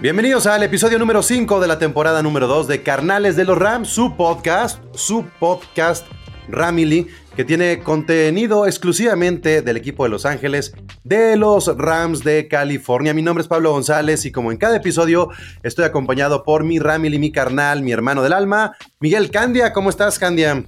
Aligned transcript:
Bienvenidos 0.00 0.46
al 0.46 0.62
episodio 0.62 0.98
número 0.98 1.22
5 1.22 1.60
de 1.60 1.68
la 1.68 1.78
temporada 1.78 2.22
número 2.22 2.46
2 2.46 2.66
de 2.68 2.82
Carnales 2.82 3.36
de 3.36 3.44
los 3.44 3.58
Rams, 3.58 3.88
su 3.88 4.16
podcast, 4.16 4.82
su 4.94 5.26
podcast 5.38 6.06
Ramily, 6.48 7.08
que 7.36 7.44
tiene 7.44 7.80
contenido 7.80 8.66
exclusivamente 8.66 9.60
del 9.60 9.76
equipo 9.76 10.04
de 10.04 10.08
Los 10.08 10.24
Ángeles, 10.24 10.72
de 11.04 11.36
los 11.36 11.76
Rams 11.76 12.24
de 12.24 12.48
California. 12.48 13.12
Mi 13.12 13.20
nombre 13.20 13.42
es 13.42 13.48
Pablo 13.48 13.72
González 13.72 14.24
y 14.24 14.32
como 14.32 14.50
en 14.50 14.56
cada 14.56 14.78
episodio 14.78 15.28
estoy 15.62 15.84
acompañado 15.84 16.44
por 16.44 16.64
mi 16.64 16.78
Ramily, 16.78 17.18
mi 17.18 17.30
carnal, 17.30 17.82
mi 17.82 17.92
hermano 17.92 18.22
del 18.22 18.32
alma, 18.32 18.78
Miguel 19.00 19.30
Candia. 19.30 19.74
¿Cómo 19.74 19.90
estás, 19.90 20.18
Candia? 20.18 20.64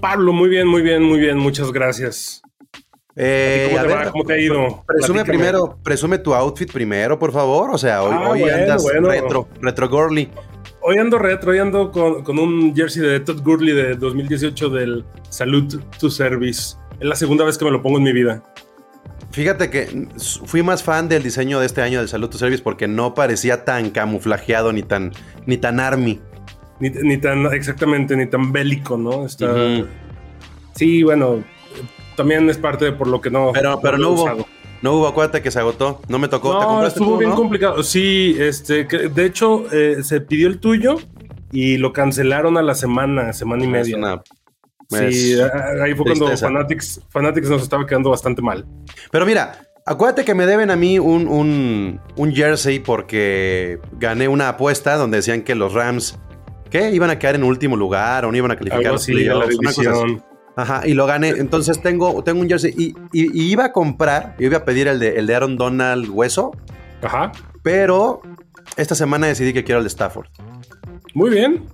Pablo, 0.00 0.32
muy 0.32 0.48
bien, 0.48 0.66
muy 0.66 0.82
bien, 0.82 1.04
muy 1.04 1.20
bien, 1.20 1.38
muchas 1.38 1.70
gracias. 1.70 2.42
Eh, 3.18 3.70
¿Cómo, 3.70 3.82
te 3.82 3.94
va? 3.94 4.10
¿Cómo, 4.10 4.24
te 4.24 4.34
ha 4.34 4.38
ido? 4.38 4.84
Presume 4.86 5.24
primero, 5.24 5.78
presume 5.82 6.18
tu 6.18 6.34
outfit 6.34 6.70
primero, 6.70 7.18
por 7.18 7.32
favor. 7.32 7.70
O 7.72 7.78
sea, 7.78 8.02
hoy, 8.02 8.14
ah, 8.14 8.28
hoy 8.28 8.42
andas 8.42 8.84
retro, 9.02 9.48
retro 9.60 9.88
girly. 9.88 10.28
Hoy 10.82 10.98
ando 10.98 11.18
retro, 11.18 11.50
hoy 11.50 11.58
ando 11.58 11.90
con, 11.90 12.38
un 12.38 12.76
jersey 12.76 13.02
de 13.02 13.20
Todd 13.20 13.42
Gurley 13.42 13.74
de 13.74 13.94
2018 13.94 14.68
del 14.68 15.04
Salute 15.30 15.78
to 15.98 16.10
Service. 16.10 16.76
Es 17.00 17.06
la 17.08 17.16
segunda 17.16 17.44
vez 17.44 17.56
que 17.56 17.64
me 17.64 17.70
lo 17.70 17.82
pongo 17.82 17.98
en 17.98 18.04
mi 18.04 18.12
vida. 18.12 18.42
Fíjate 19.32 19.70
que 19.70 20.06
fui 20.44 20.62
más 20.62 20.82
fan 20.82 21.08
del 21.08 21.22
diseño 21.22 21.58
de 21.58 21.66
este 21.66 21.82
año 21.82 21.98
del 21.98 22.08
Salute 22.08 22.32
to 22.32 22.38
Service 22.38 22.62
porque 22.62 22.86
no 22.86 23.14
parecía 23.14 23.64
tan 23.64 23.90
camuflajeado 23.90 24.72
ni 24.72 24.82
tan, 24.82 25.12
ni 25.46 25.56
tan 25.56 25.80
army. 25.80 26.20
Ni, 26.78 27.16
tan, 27.16 27.46
exactamente, 27.46 28.14
ni 28.14 28.26
tan 28.26 28.52
bélico, 28.52 28.98
¿no? 28.98 29.24
Está. 29.24 29.54
Sí, 30.74 31.02
bueno, 31.02 31.42
también 32.16 32.48
es 32.50 32.58
parte 32.58 32.86
de 32.86 32.92
por 32.92 33.06
lo 33.06 33.20
que 33.20 33.30
no. 33.30 33.52
Pero, 33.52 33.80
pero 33.80 33.98
no, 33.98 34.10
hubo. 34.10 34.46
No 34.82 34.92
hubo, 34.94 35.06
acuérdate 35.08 35.42
que 35.42 35.50
se 35.50 35.58
agotó. 35.58 36.00
No 36.08 36.18
me 36.18 36.28
tocó. 36.28 36.52
No, 36.52 36.86
estuvo 36.86 37.16
bien 37.16 37.32
complicado. 37.32 37.82
Sí, 37.82 38.36
este, 38.38 38.84
de 38.84 39.24
hecho, 39.24 39.64
eh, 39.72 40.02
se 40.02 40.20
pidió 40.20 40.48
el 40.48 40.58
tuyo 40.58 40.96
y 41.52 41.78
lo 41.78 41.92
cancelaron 41.92 42.56
a 42.56 42.62
la 42.62 42.74
semana, 42.74 43.32
semana 43.32 43.64
y 43.64 43.68
media. 43.68 44.22
sí, 44.88 45.36
ahí 45.82 45.94
fue 45.94 46.04
cuando 46.04 46.36
Fanatics, 46.36 47.00
Fanatics 47.08 47.48
nos 47.48 47.62
estaba 47.62 47.86
quedando 47.86 48.10
bastante 48.10 48.42
mal. 48.42 48.66
Pero 49.10 49.24
mira, 49.24 49.58
Acuérdate 49.88 50.24
que 50.24 50.34
me 50.34 50.46
deben 50.46 50.72
a 50.72 50.76
mí 50.76 50.98
un, 50.98 51.28
un, 51.28 52.00
un, 52.16 52.34
jersey 52.34 52.80
porque 52.80 53.78
gané 53.92 54.26
una 54.26 54.48
apuesta 54.48 54.96
donde 54.96 55.18
decían 55.18 55.42
que 55.42 55.54
los 55.54 55.74
Rams, 55.74 56.18
¿qué? 56.70 56.90
Iban 56.90 57.10
a 57.10 57.20
quedar 57.20 57.36
en 57.36 57.44
último 57.44 57.76
lugar 57.76 58.24
o 58.24 58.32
no 58.32 58.36
iban 58.36 58.50
a 58.50 58.56
calificar. 58.56 58.84
Algo 58.84 58.96
así, 58.96 59.12
la 59.12 59.46
división. 59.46 60.24
Ajá, 60.56 60.86
y 60.86 60.94
lo 60.94 61.06
gané. 61.06 61.28
Entonces 61.28 61.80
tengo, 61.82 62.24
tengo 62.24 62.40
un 62.40 62.48
jersey. 62.48 62.74
Y, 62.76 62.94
iba 63.12 63.66
a 63.66 63.72
comprar, 63.72 64.34
iba 64.38 64.56
a 64.56 64.64
pedir 64.64 64.88
el 64.88 64.98
de, 64.98 65.18
el 65.18 65.26
de 65.26 65.34
Aaron 65.34 65.56
Donald 65.56 66.08
hueso. 66.08 66.52
Ajá. 67.02 67.30
Pero 67.62 68.22
esta 68.76 68.94
semana 68.94 69.26
decidí 69.26 69.52
que 69.52 69.64
quiero 69.64 69.78
el 69.78 69.84
de 69.84 69.88
Stafford. 69.88 70.28
Muy 71.14 71.30
bien. 71.30 71.66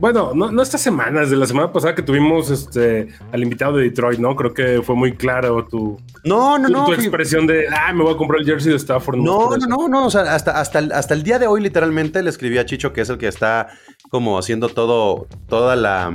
Bueno, 0.00 0.32
no, 0.34 0.50
no 0.50 0.62
esta 0.62 0.78
semana, 0.78 1.20
desde 1.20 1.36
la 1.36 1.46
semana 1.46 1.70
pasada 1.70 1.94
que 1.94 2.02
tuvimos 2.02 2.50
este, 2.50 3.08
al 3.32 3.42
invitado 3.42 3.76
de 3.76 3.84
Detroit, 3.84 4.18
¿no? 4.18 4.34
Creo 4.34 4.54
que 4.54 4.80
fue 4.82 4.96
muy 4.96 5.14
claro 5.14 5.66
tu, 5.66 5.98
no, 6.24 6.58
no, 6.58 6.70
no, 6.70 6.86
tu 6.86 6.94
expresión 6.94 7.46
de, 7.46 7.66
ah, 7.68 7.92
me 7.92 8.02
voy 8.02 8.14
a 8.14 8.16
comprar 8.16 8.40
el 8.40 8.46
jersey 8.46 8.70
de 8.70 8.78
Stafford. 8.78 9.18
No, 9.18 9.50
no, 9.58 9.66
no, 9.66 9.88
no, 9.88 10.06
o 10.06 10.10
sea, 10.10 10.34
hasta, 10.34 10.58
hasta, 10.58 10.78
el, 10.78 10.92
hasta 10.92 11.12
el 11.12 11.22
día 11.22 11.38
de 11.38 11.46
hoy 11.46 11.60
literalmente 11.60 12.22
le 12.22 12.30
escribí 12.30 12.56
a 12.56 12.64
Chicho, 12.64 12.94
que 12.94 13.02
es 13.02 13.10
el 13.10 13.18
que 13.18 13.28
está 13.28 13.68
como 14.08 14.38
haciendo 14.38 14.70
todo, 14.70 15.26
toda 15.48 15.76
la 15.76 16.10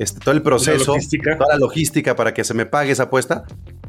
este, 0.00 0.18
todo 0.18 0.34
el 0.34 0.40
proceso, 0.40 0.96
toda 1.38 1.52
la 1.52 1.58
logística 1.58 2.16
para 2.16 2.32
que 2.32 2.42
se 2.42 2.54
me 2.54 2.64
pague 2.64 2.90
esa 2.90 3.02
apuesta. 3.04 3.44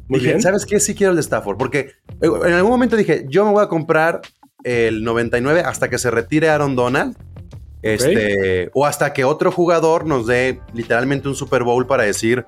dije, 0.09 0.41
¿sabes 0.41 0.65
qué? 0.65 0.81
Sí 0.81 0.93
quiero 0.93 1.11
el 1.11 1.15
de 1.15 1.21
Stafford, 1.21 1.55
porque 1.55 1.93
eh, 2.19 2.29
en 2.45 2.51
algún 2.51 2.71
momento 2.71 2.97
dije, 2.97 3.25
yo 3.29 3.45
me 3.45 3.51
voy 3.51 3.63
a 3.63 3.69
comprar 3.69 4.19
el 4.65 5.05
99 5.05 5.61
hasta 5.61 5.89
que 5.89 5.97
se 5.97 6.11
retire 6.11 6.49
Aaron 6.49 6.75
Donald. 6.75 7.15
Este, 7.81 8.69
o 8.73 8.85
hasta 8.85 9.13
que 9.13 9.23
otro 9.23 9.53
jugador 9.53 10.05
nos 10.05 10.27
dé 10.27 10.59
literalmente 10.73 11.29
un 11.29 11.33
Super 11.33 11.63
Bowl 11.63 11.88
para 11.88 12.03
decir, 12.03 12.45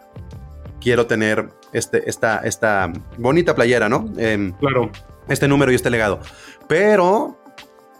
quiero 0.81 1.07
tener 1.07 1.47
este, 1.71 2.07
esta, 2.09 2.39
esta 2.39 2.91
bonita 3.17 3.55
playera, 3.55 3.87
¿no? 3.87 4.11
Em, 4.17 4.51
claro. 4.59 4.91
Este 5.29 5.47
número 5.47 5.71
y 5.71 5.75
este 5.75 5.89
legado. 5.89 6.19
Pero 6.67 7.39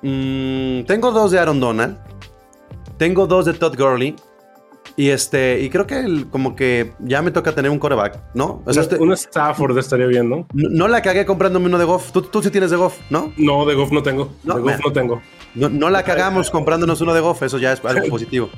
mm, 0.02 0.84
tengo 0.84 1.12
dos 1.12 1.32
de 1.32 1.40
Aaron 1.40 1.62
Donald. 1.62 1.98
Tengo 2.98 3.28
dos 3.28 3.46
de 3.46 3.54
Todd 3.54 3.78
Gurley. 3.78 4.14
Y 4.96 5.10
este, 5.10 5.60
y 5.62 5.70
creo 5.70 5.88
que 5.88 6.26
como 6.30 6.56
que 6.56 6.94
ya 7.00 7.22
me 7.22 7.32
toca 7.32 7.54
tener 7.54 7.72
un 7.72 7.80
coreback, 7.80 8.20
¿no? 8.36 8.62
O 8.66 8.74
sea, 8.74 8.84
este, 8.84 8.98
un 8.98 9.12
Stafford 9.14 9.78
estaría 9.78 10.06
bien, 10.06 10.30
¿no? 10.30 10.48
¿no? 10.54 10.88
la 10.88 11.02
cagué 11.02 11.26
comprándome 11.26 11.66
uno 11.66 11.80
de 11.80 11.86
Goff. 11.86 12.12
¿Tú, 12.12 12.22
tú 12.22 12.44
sí 12.44 12.52
tienes 12.52 12.70
de 12.70 12.78
Goff, 12.78 13.00
¿no? 13.10 13.34
No, 13.38 13.66
de 13.66 13.74
Goff 13.74 13.92
no 13.92 14.04
tengo. 14.04 14.32
No, 14.44 14.56
de 14.56 14.62
Goff 14.62 14.80
no 14.86 14.94
tengo. 14.94 15.22
No, 15.56 15.90
la 15.90 16.04
cagamos 16.04 16.52
comprándonos 16.52 17.02
uno 17.02 17.14
de 17.14 17.22
Goff, 17.22 17.42
eso 17.42 17.58
ya 17.58 17.74
es 17.74 17.84
algo 17.84 18.08
positivo. 18.10 18.50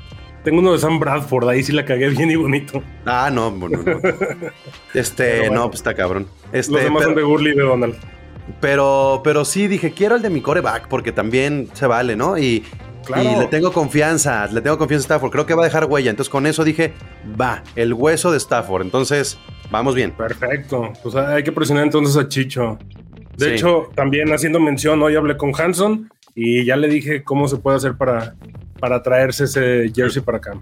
Tengo 0.43 0.59
uno 0.59 0.73
de 0.73 0.79
Sam 0.79 0.99
Bradford, 0.99 1.49
ahí 1.49 1.63
sí 1.63 1.71
la 1.71 1.85
cagué 1.85 2.09
bien 2.09 2.29
y 2.29 2.35
bonito. 2.35 2.83
Ah, 3.05 3.31
no, 3.31 3.49
bueno, 3.51 3.79
no. 3.83 3.99
Este, 4.93 5.49
no, 5.49 5.67
pues 5.67 5.79
está 5.79 5.93
cabrón. 5.93 6.27
Este, 6.51 6.73
Los 6.73 6.83
demás 6.83 7.03
son 7.03 7.15
de 7.15 7.23
Gurley 7.23 7.53
y 7.53 7.55
de 7.55 7.63
Donald. 7.63 7.95
Pero, 8.61 9.21
pero 9.23 9.43
sí 9.43 9.67
dije, 9.67 9.91
quiero 9.91 10.15
el 10.15 10.21
de 10.21 10.29
mi 10.29 10.41
coreback, 10.41 10.87
porque 10.87 11.11
también 11.11 11.69
se 11.73 11.87
vale, 11.87 12.15
¿no? 12.15 12.37
Y, 12.37 12.63
y 13.09 13.39
le 13.39 13.45
tengo 13.47 13.71
confianza, 13.71 14.47
le 14.47 14.61
tengo 14.61 14.77
confianza 14.77 15.03
a 15.03 15.07
Stafford. 15.07 15.31
Creo 15.31 15.45
que 15.45 15.53
va 15.53 15.63
a 15.63 15.65
dejar 15.65 15.85
huella. 15.85 16.09
Entonces, 16.09 16.31
con 16.31 16.45
eso 16.45 16.63
dije, 16.63 16.93
va, 17.39 17.63
el 17.75 17.93
hueso 17.93 18.31
de 18.31 18.37
Stafford. 18.37 18.83
Entonces, 18.83 19.37
vamos 19.71 19.95
bien. 19.95 20.11
Perfecto. 20.11 20.91
Pues 21.03 21.15
hay 21.15 21.43
que 21.43 21.51
presionar 21.51 21.85
entonces 21.85 22.17
a 22.17 22.27
Chicho. 22.27 22.77
De 23.37 23.55
hecho, 23.55 23.89
también 23.95 24.31
haciendo 24.33 24.59
mención, 24.59 25.01
hoy 25.01 25.15
hablé 25.15 25.35
con 25.35 25.51
Hanson 25.59 26.09
y 26.35 26.63
ya 26.65 26.75
le 26.77 26.87
dije 26.87 27.23
cómo 27.23 27.47
se 27.47 27.57
puede 27.57 27.77
hacer 27.77 27.95
para, 27.97 28.35
para 28.79 29.03
traerse 29.03 29.45
ese 29.45 29.91
jersey 29.93 30.21
para 30.21 30.37
acá. 30.37 30.53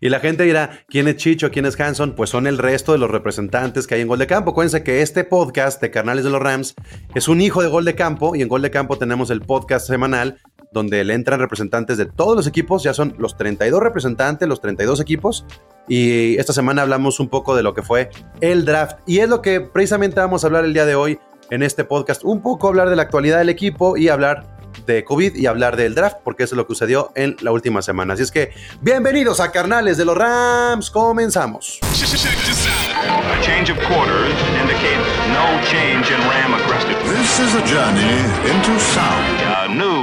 Y 0.00 0.10
la 0.10 0.20
gente 0.20 0.44
dirá, 0.44 0.84
¿quién 0.88 1.08
es 1.08 1.16
Chicho? 1.16 1.50
¿Quién 1.50 1.66
es 1.66 1.78
Hanson? 1.78 2.14
Pues 2.14 2.30
son 2.30 2.46
el 2.46 2.58
resto 2.58 2.92
de 2.92 2.98
los 2.98 3.10
representantes 3.10 3.86
que 3.86 3.96
hay 3.96 4.02
en 4.02 4.08
Gol 4.08 4.20
de 4.20 4.28
Campo. 4.28 4.52
Acuérdense 4.52 4.84
que 4.84 5.02
este 5.02 5.24
podcast 5.24 5.80
de 5.80 5.90
Carnales 5.90 6.22
de 6.24 6.30
los 6.30 6.40
Rams 6.40 6.76
es 7.14 7.26
un 7.26 7.40
hijo 7.40 7.62
de 7.62 7.68
Gol 7.68 7.84
de 7.84 7.96
Campo 7.96 8.36
y 8.36 8.42
en 8.42 8.48
Gol 8.48 8.62
de 8.62 8.70
Campo 8.70 8.96
tenemos 8.96 9.30
el 9.30 9.40
podcast 9.40 9.88
semanal 9.88 10.38
donde 10.70 11.04
le 11.04 11.14
entran 11.14 11.40
representantes 11.40 11.96
de 11.98 12.06
todos 12.06 12.36
los 12.36 12.46
equipos, 12.46 12.82
ya 12.82 12.94
son 12.94 13.14
los 13.18 13.36
32 13.36 13.80
representantes, 13.80 14.48
los 14.48 14.60
32 14.60 15.00
equipos, 15.00 15.44
y 15.88 16.36
esta 16.36 16.52
semana 16.52 16.82
hablamos 16.82 17.20
un 17.20 17.28
poco 17.28 17.56
de 17.56 17.62
lo 17.62 17.74
que 17.74 17.82
fue 17.82 18.10
el 18.40 18.64
draft, 18.64 18.98
y 19.06 19.20
es 19.20 19.28
lo 19.28 19.42
que 19.42 19.60
precisamente 19.60 20.20
vamos 20.20 20.44
a 20.44 20.48
hablar 20.48 20.64
el 20.64 20.74
día 20.74 20.84
de 20.84 20.94
hoy 20.94 21.18
en 21.50 21.62
este 21.62 21.84
podcast, 21.84 22.24
un 22.24 22.42
poco 22.42 22.68
hablar 22.68 22.90
de 22.90 22.96
la 22.96 23.02
actualidad 23.02 23.38
del 23.38 23.48
equipo 23.48 23.96
y 23.96 24.08
hablar 24.08 24.58
de 24.86 25.04
COVID 25.04 25.34
y 25.34 25.46
hablar 25.46 25.76
del 25.76 25.94
draft, 25.94 26.18
porque 26.24 26.44
eso 26.44 26.54
es 26.54 26.56
lo 26.56 26.66
que 26.66 26.74
sucedió 26.74 27.10
en 27.14 27.36
la 27.40 27.52
última 27.52 27.82
semana. 27.82 28.14
Así 28.14 28.22
es 28.22 28.30
que, 28.30 28.52
bienvenidos 28.80 29.40
a 29.40 29.50
Carnales 29.50 29.96
de 29.96 30.04
los 30.04 30.16
Rams, 30.16 30.90
comenzamos. 30.90 31.80
A 31.82 33.40
change 33.42 33.70
of 33.70 33.78
quarters 33.86 34.34
indicates 34.60 35.06
no 35.32 35.60
change 35.64 36.10
in 36.10 36.20
Ram 36.28 36.54
aggressive. 36.54 36.96
This 37.16 37.38
is 37.40 37.54
a 37.54 37.62
journey 37.66 38.18
into 38.44 38.78
sound. 38.80 39.40
A 39.56 39.68
new 39.68 39.97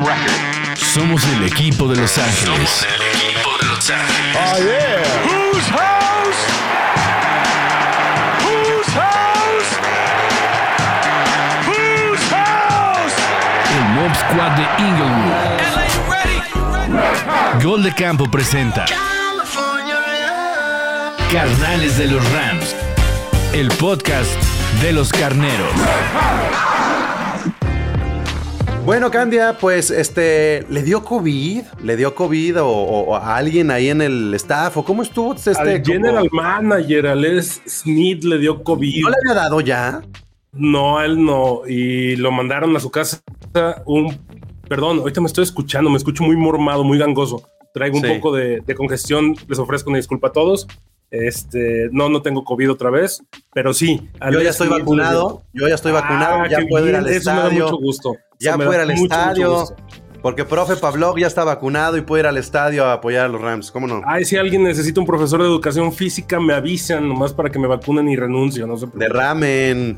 Record. 0.00 0.76
Somos 0.76 1.24
el 1.28 1.44
equipo 1.44 1.88
de 1.88 1.96
Los 1.96 2.18
Ángeles. 2.18 2.70
Somos 2.70 2.86
el 2.86 3.02
equipo 3.02 3.50
de 3.60 3.66
Los 3.66 3.90
Ángeles. 3.90 4.36
Oh 4.36 4.58
yeah. 4.58 5.02
Whose 5.24 5.70
house? 5.70 6.40
Whose 8.44 8.90
house? 8.92 9.70
Whose 11.66 12.24
house? 12.30 13.16
El 13.76 13.84
Mob 13.94 14.14
Squad 14.16 14.52
de 14.56 14.66
Inglewood. 14.82 15.64
Gol 17.62 17.82
de 17.82 17.94
Campo 17.94 18.30
presenta. 18.30 18.84
Carnales 21.32 21.98
de 21.98 22.06
los 22.06 22.22
Rams, 22.32 22.76
el 23.52 23.68
podcast 23.68 24.30
de 24.80 24.92
los 24.92 25.10
carneros. 25.10 25.72
Bueno, 28.84 29.10
Candia, 29.10 29.56
pues 29.58 29.90
este, 29.90 30.66
¿le 30.68 30.82
dio 30.82 31.02
COVID? 31.04 31.62
¿Le 31.82 31.96
dio 31.96 32.14
COVID 32.14 32.56
o, 32.60 33.16
a 33.16 33.36
alguien 33.36 33.70
ahí 33.70 33.88
en 33.88 34.02
el 34.02 34.34
staff? 34.34 34.76
¿O 34.76 34.84
cómo 34.84 35.02
estuvo 35.02 35.32
este? 35.32 35.52
Al 35.58 35.82
general 35.82 36.28
manager, 36.30 37.06
a 37.06 37.14
Les 37.14 37.62
Smith 37.66 38.24
le 38.24 38.38
dio 38.38 38.62
COVID. 38.62 39.02
¿No 39.02 39.08
le 39.08 39.16
había 39.24 39.42
dado 39.42 39.60
ya? 39.62 40.02
No, 40.52 41.00
él 41.00 41.24
no. 41.24 41.62
Y 41.66 42.16
lo 42.16 42.30
mandaron 42.30 42.76
a 42.76 42.80
su 42.80 42.90
casa 42.90 43.22
un... 43.86 44.18
Perdón, 44.68 44.98
ahorita 44.98 45.20
me 45.22 45.28
estoy 45.28 45.44
escuchando, 45.44 45.88
me 45.88 45.96
escucho 45.96 46.22
muy 46.22 46.36
mormado, 46.36 46.84
muy 46.84 46.98
gangoso. 46.98 47.48
Traigo 47.72 47.96
un 47.96 48.02
poco 48.02 48.34
de, 48.34 48.60
de, 48.60 48.74
congestión, 48.74 49.34
les 49.48 49.58
ofrezco 49.58 49.88
una 49.88 49.96
disculpa 49.96 50.28
a 50.28 50.32
todos. 50.32 50.66
Este, 51.14 51.88
no, 51.92 52.08
no 52.08 52.22
tengo 52.22 52.42
COVID 52.42 52.72
otra 52.72 52.90
vez, 52.90 53.22
pero 53.52 53.72
sí. 53.72 54.10
Yo 54.32 54.40
ya 54.40 54.50
estoy 54.50 54.66
vacunado, 54.66 55.44
yo 55.52 55.68
ya 55.68 55.76
estoy 55.76 55.92
ah, 55.92 56.00
vacunado, 56.00 56.46
ya 56.46 56.58
puedo 56.68 56.88
ir 56.88 56.96
al 56.96 57.06
estadio. 57.08 57.50
me 57.50 57.60
da 57.60 57.64
mucho 57.66 57.76
gusto. 57.76 58.16
Ya 58.40 58.56
puedo 58.56 58.74
ir 58.74 58.80
al 58.80 58.90
estadio. 58.90 59.64
porque 60.22 60.44
profe 60.44 60.74
Pavlov 60.74 61.16
ya 61.16 61.28
está 61.28 61.44
vacunado 61.44 61.96
y 61.96 62.00
puede 62.00 62.22
ir 62.22 62.26
al 62.26 62.36
estadio 62.36 62.84
a 62.84 62.94
apoyar 62.94 63.26
a 63.26 63.28
los 63.28 63.40
Rams, 63.40 63.70
¿cómo 63.70 63.86
no? 63.86 64.02
Ay, 64.04 64.24
si 64.24 64.36
alguien 64.36 64.64
necesita 64.64 64.98
un 64.98 65.06
profesor 65.06 65.40
de 65.40 65.46
educación 65.46 65.92
física, 65.92 66.40
me 66.40 66.52
avisan 66.52 67.08
nomás 67.08 67.32
para 67.32 67.48
que 67.48 67.60
me 67.60 67.68
vacunen 67.68 68.08
y 68.08 68.16
renuncio, 68.16 68.66
no 68.66 68.76
sé. 68.76 68.86
De 68.94 69.08
ramen. 69.08 69.96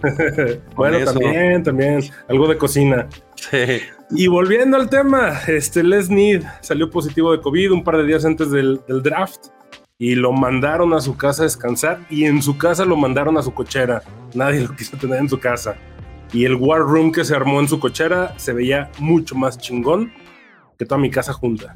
bueno, 0.76 1.02
también, 1.02 1.62
también. 1.62 2.00
Algo 2.28 2.46
de 2.46 2.58
cocina. 2.58 3.08
Sí. 3.36 3.80
Y 4.10 4.26
volviendo 4.26 4.76
al 4.76 4.90
tema, 4.90 5.40
este 5.48 5.82
Les 5.82 6.10
Need 6.10 6.42
salió 6.60 6.90
positivo 6.90 7.32
de 7.32 7.40
COVID 7.40 7.72
un 7.72 7.84
par 7.84 7.96
de 7.96 8.04
días 8.04 8.26
antes 8.26 8.50
del, 8.50 8.82
del 8.86 9.02
draft 9.02 9.55
y 9.98 10.14
lo 10.14 10.32
mandaron 10.32 10.92
a 10.92 11.00
su 11.00 11.16
casa 11.16 11.42
a 11.42 11.44
descansar 11.44 12.00
y 12.10 12.24
en 12.24 12.42
su 12.42 12.58
casa 12.58 12.84
lo 12.84 12.96
mandaron 12.96 13.38
a 13.38 13.42
su 13.42 13.54
cochera. 13.54 14.02
Nadie 14.34 14.60
lo 14.60 14.74
quiso 14.76 14.96
tener 14.96 15.18
en 15.18 15.28
su 15.28 15.38
casa. 15.38 15.76
Y 16.32 16.44
el 16.44 16.56
war 16.56 16.80
room 16.80 17.12
que 17.12 17.24
se 17.24 17.34
armó 17.34 17.60
en 17.60 17.68
su 17.68 17.78
cochera 17.78 18.34
se 18.36 18.52
veía 18.52 18.90
mucho 18.98 19.34
más 19.34 19.58
chingón 19.58 20.12
que 20.78 20.84
toda 20.84 21.00
mi 21.00 21.10
casa 21.10 21.32
junta. 21.32 21.74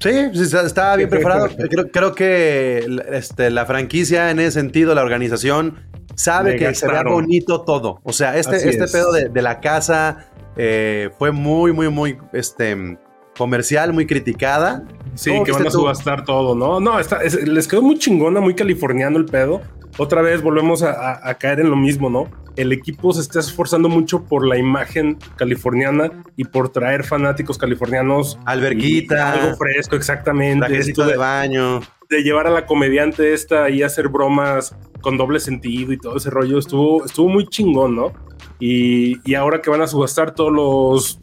Sí, 0.00 0.10
estaba 0.10 0.96
bien 0.96 1.08
preparado. 1.08 1.48
creo, 1.92 2.12
que 2.12 2.84
este, 3.12 3.50
la 3.50 3.66
franquicia 3.66 4.32
en 4.32 4.40
ese 4.40 4.52
sentido, 4.52 4.96
la 4.96 5.02
organización, 5.02 5.76
sabe 6.16 6.56
que 6.56 6.74
se 6.74 6.88
ve 6.88 7.04
bonito 7.04 7.62
todo. 7.62 8.00
O 8.02 8.12
sea, 8.12 8.36
este, 8.36 8.68
este 8.68 8.88
pedo 8.88 9.12
de, 9.12 9.42
la 9.42 9.60
casa 9.60 10.32
eh, 10.56 11.10
fue 11.18 11.30
muy, 11.30 11.72
muy, 11.72 11.88
muy 11.88 12.18
este, 12.32 12.98
comercial, 13.36 13.92
muy 13.92 14.06
criticada. 14.06 14.84
Sí, 15.14 15.32
que 15.44 15.52
van 15.52 15.66
a 15.66 15.70
subastar 15.70 16.24
todo, 16.24 16.54
¿no? 16.54 16.80
No, 16.80 16.98
les 16.98 17.68
quedó 17.68 17.82
muy 17.82 17.98
chingona, 17.98 18.40
muy 18.40 18.54
californiano 18.54 19.18
el 19.18 19.26
pedo. 19.26 19.60
Otra 19.98 20.22
vez 20.22 20.42
volvemos 20.42 20.82
a, 20.82 21.34
caer 21.38 21.60
en 21.60 21.70
lo 21.70 21.76
mismo, 21.76 22.08
¿no? 22.08 22.30
El 22.56 22.72
equipo 22.72 23.12
se 23.12 23.20
está 23.20 23.40
esforzando 23.40 23.88
mucho 23.88 24.24
por 24.24 24.46
la 24.46 24.58
imagen 24.58 25.18
californiana 25.36 26.22
y 26.36 26.44
por 26.44 26.70
traer 26.70 27.04
fanáticos 27.04 27.58
californianos. 27.58 28.38
Alberguita. 28.44 29.32
Algo 29.32 29.56
fresco, 29.56 29.96
exactamente. 29.96 30.78
Esto 30.78 31.04
de, 31.04 31.16
baño. 31.16 31.80
De 32.08 32.22
llevar 32.22 32.46
a 32.46 32.50
la 32.50 32.66
comediante 32.66 33.32
esta 33.32 33.70
y 33.70 33.82
hacer 33.82 34.08
bromas 34.08 34.74
con 35.00 35.16
doble 35.16 35.40
sentido 35.40 35.92
y 35.92 35.98
todo 35.98 36.16
ese 36.16 36.30
rollo. 36.30 36.58
Estuvo, 36.58 37.04
estuvo 37.04 37.28
muy 37.28 37.46
chingón, 37.48 37.96
¿no? 37.96 38.12
Y, 38.60 39.18
y 39.28 39.34
ahora 39.34 39.60
que 39.60 39.70
van 39.70 39.82
a 39.82 39.86
subastar 39.86 40.34
todos 40.34 40.52
los 40.52 41.20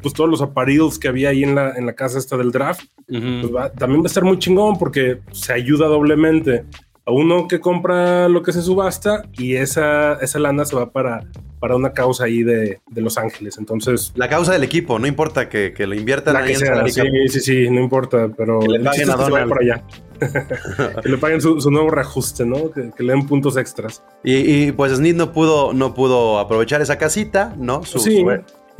pues 0.00 0.14
todos 0.14 0.28
los 0.30 0.42
apparels 0.42 0.98
que 0.98 1.08
había 1.08 1.30
ahí 1.30 1.44
en 1.44 1.54
la, 1.54 1.72
en 1.76 1.86
la 1.86 1.94
casa 1.94 2.18
esta 2.18 2.36
del 2.36 2.50
draft, 2.50 2.82
pues 3.06 3.52
también 3.76 4.00
va 4.00 4.04
a 4.04 4.06
estar 4.06 4.24
muy 4.24 4.38
chingón 4.38 4.78
porque 4.78 5.20
se 5.32 5.52
ayuda 5.52 5.86
doblemente 5.86 6.64
a 7.06 7.12
uno 7.12 7.48
que 7.48 7.60
compra 7.60 8.28
lo 8.28 8.42
que 8.42 8.52
se 8.52 8.62
subasta 8.62 9.24
y 9.32 9.56
esa, 9.56 10.14
esa 10.14 10.38
lana 10.38 10.64
se 10.64 10.76
va 10.76 10.90
para, 10.90 11.24
para 11.58 11.76
una 11.76 11.92
causa 11.92 12.24
ahí 12.24 12.42
de, 12.42 12.80
de 12.88 13.00
Los 13.00 13.18
Ángeles. 13.18 13.58
Entonces... 13.58 14.12
La 14.14 14.28
causa 14.28 14.52
del 14.52 14.64
equipo, 14.64 14.98
no 14.98 15.06
importa 15.06 15.48
que, 15.48 15.72
que 15.72 15.86
lo 15.86 15.94
inviertan 15.94 16.36
ahí 16.36 16.52
en 16.52 16.88
Sí, 16.90 17.28
sí, 17.28 17.40
sí, 17.40 17.70
no 17.70 17.80
importa, 17.80 18.28
pero... 18.36 18.60
Que 18.60 18.68
le 18.68 18.80
paguen 18.80 19.10
a 19.10 19.16
Donald. 19.16 19.52
allá. 19.60 19.84
que 21.02 21.08
le 21.08 21.18
paguen 21.18 21.40
su, 21.40 21.60
su 21.60 21.70
nuevo 21.70 21.90
reajuste, 21.90 22.44
¿no? 22.44 22.70
Que, 22.70 22.90
le 22.98 23.12
den 23.12 23.26
puntos 23.26 23.56
extras. 23.56 24.02
Y, 24.22 24.36
y, 24.66 24.72
pues 24.72 24.92
Snid 24.92 25.14
no 25.14 25.32
pudo, 25.32 25.72
no 25.72 25.94
pudo 25.94 26.38
aprovechar 26.38 26.82
esa 26.82 26.98
casita, 26.98 27.54
¿no? 27.56 27.82
Su, 27.84 27.98
sí. 27.98 28.24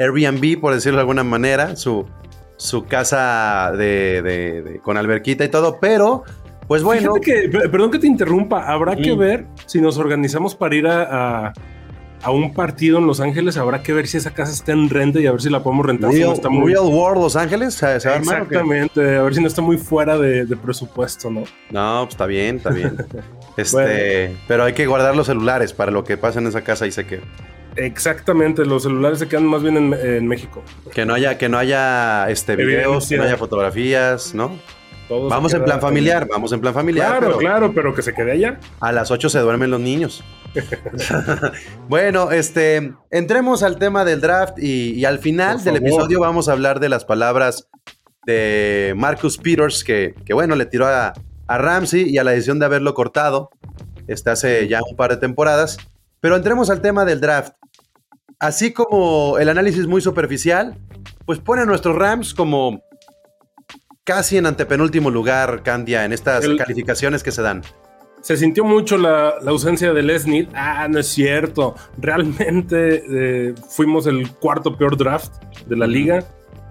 Airbnb, 0.01 0.61
por 0.61 0.75
decirlo 0.75 0.97
de 0.97 1.03
alguna 1.03 1.25
manera, 1.25 1.77
su, 1.77 2.07
su 2.57 2.85
casa 2.85 3.73
de, 3.77 4.81
con 4.83 4.97
alberquita 4.97 5.45
y 5.45 5.49
todo, 5.49 5.79
pero 5.81 6.25
pues 6.67 6.83
bueno. 6.83 7.15
que, 7.15 7.49
perdón 7.49 7.91
que 7.91 7.99
te 7.99 8.07
interrumpa, 8.07 8.67
habrá 8.67 8.97
que 8.97 9.15
ver 9.15 9.47
si 9.67 9.81
nos 9.81 9.99
organizamos 9.99 10.55
para 10.55 10.75
ir 10.75 10.87
a, 10.87 11.53
un 12.29 12.53
partido 12.55 12.99
en 12.99 13.07
Los 13.07 13.21
Ángeles, 13.21 13.57
habrá 13.57 13.83
que 13.83 13.93
ver 13.93 14.07
si 14.07 14.19
esa 14.19 14.33
casa 14.33 14.53
está 14.53 14.73
en 14.73 14.89
renta 14.89 15.21
y 15.21 15.27
a 15.27 15.33
ver 15.33 15.41
si 15.41 15.51
la 15.51 15.63
podemos 15.63 15.87
rentar. 15.87 16.13
Real, 16.13 16.33
está 16.33 16.49
muy... 16.49 16.73
Real 16.73 16.85
World 16.85 17.23
Los 17.23 17.37
Ángeles, 17.37 17.83
Exactamente, 17.83 19.17
a 19.17 19.23
ver 19.23 19.35
si 19.35 19.41
no 19.41 19.49
está 19.49 19.63
muy 19.63 19.79
fuera 19.79 20.17
de, 20.17 20.47
presupuesto, 20.57 21.31
¿no? 21.31 21.45
No, 21.71 22.03
pues 22.05 22.15
está 22.15 22.27
bien, 22.27 22.57
está 22.57 22.71
bien. 22.71 22.97
este, 23.57 24.37
pero 24.47 24.65
hay 24.65 24.73
que 24.73 24.87
guardar 24.87 25.17
los 25.17 25.27
celulares 25.27 25.73
para 25.73 25.91
lo 25.91 26.05
que 26.05 26.17
pasa 26.17 26.41
en 26.41 26.47
esa 26.47 26.63
casa 26.63 26.87
y 26.87 26.93
sé 26.93 27.07
que 27.07 27.21
Exactamente, 27.85 28.65
los 28.65 28.83
celulares 28.83 29.19
se 29.19 29.29
quedan 29.29 29.47
más 29.47 29.63
bien 29.63 29.77
en, 29.77 30.27
México. 30.27 30.63
Que 30.93 31.07
no 31.07 31.15
haya, 31.15 31.39
que 31.39 31.49
no 31.49 31.59
haya 31.59 32.29
este 32.31 32.57
videos, 32.57 33.09
que 33.09 33.17
no 33.17 33.25
haya 33.25 33.37
fotografías, 33.37 34.35
¿no? 34.35 34.59
vamos 35.09 35.53
en 35.55 35.65
plan 35.65 35.81
familiar, 35.81 36.29
vamos 36.31 36.53
en 36.53 36.61
plan 36.61 36.73
familiar. 36.73 37.19
Claro, 37.19 37.39
claro, 37.39 37.73
pero 37.75 37.95
que 37.95 38.03
se 38.03 38.15
quede 38.15 38.33
allá. 38.33 38.61
A 38.81 38.93
las 38.93 39.11
8 39.11 39.29
se 39.29 39.39
duermen 39.41 39.71
los 39.71 39.81
niños. 39.81 40.23
bueno, 41.89 42.31
este, 42.31 42.93
entremos 43.11 43.63
al 43.63 43.79
tema 43.79 44.05
del 44.05 44.21
draft 44.21 44.59
y, 44.59 45.05
al 45.05 45.19
final 45.19 45.65
del 45.65 45.77
episodio 45.77 46.21
vamos 46.21 46.49
a 46.49 46.53
hablar 46.53 46.81
de 46.81 46.89
las 46.89 47.05
palabras 47.05 47.69
de 48.27 48.95
Marcus 48.97 49.39
Peters, 49.39 49.83
que, 49.83 50.15
que 50.25 50.35
bueno, 50.35 50.55
le 50.55 50.67
tiró 50.67 50.87
a, 50.87 51.13
a 51.47 51.59
Ramsey 51.59 52.09
y 52.09 52.19
a 52.19 52.25
la 52.25 52.31
decisión 52.31 52.59
de 52.61 52.67
haberlo 52.67 52.95
cortado 52.95 53.51
este, 54.07 54.31
hace 54.31 54.69
ya 54.69 54.81
un 54.89 54.97
par 54.97 55.11
de 55.11 55.17
temporadas. 55.17 55.79
Pero 56.21 56.37
entremos 56.37 56.71
al 56.71 56.81
tema 56.81 57.05
del 57.05 57.21
draft. 57.21 57.55
Así 58.41 58.73
como 58.73 59.39
el 59.39 59.51
análisis 59.51 59.87
muy 59.87 60.01
superficial, 60.01 60.79
pues 61.27 61.39
pone 61.39 61.63
a 61.63 61.67
nuestros 61.67 61.95
Rams 61.95 62.33
como 62.33 62.83
casi 64.05 64.39
en 64.39 64.47
antepenúltimo 64.47 65.11
lugar, 65.11 65.63
Candia, 65.63 66.07
en 66.07 66.13
estas 66.15 66.49
calificaciones 66.57 67.23
que 67.23 67.33
se 67.33 67.43
dan. 67.43 67.63
Se 68.23 68.39
sintió 68.39 68.65
mucho 68.65 68.97
la, 68.97 69.35
ausencia 69.47 69.93
de 69.93 70.03
Lesney. 70.03 70.49
Ah, 70.55 70.89
no 70.89 70.99
es 70.99 71.07
cierto. 71.09 71.75
Realmente 71.99 73.05
eh, 73.11 73.55
fuimos 73.69 74.07
el 74.07 74.31
cuarto 74.31 74.77
peor 74.77 74.97
draft 74.97 75.33
de 75.67 75.77
la 75.77 75.87
liga, 75.87 76.25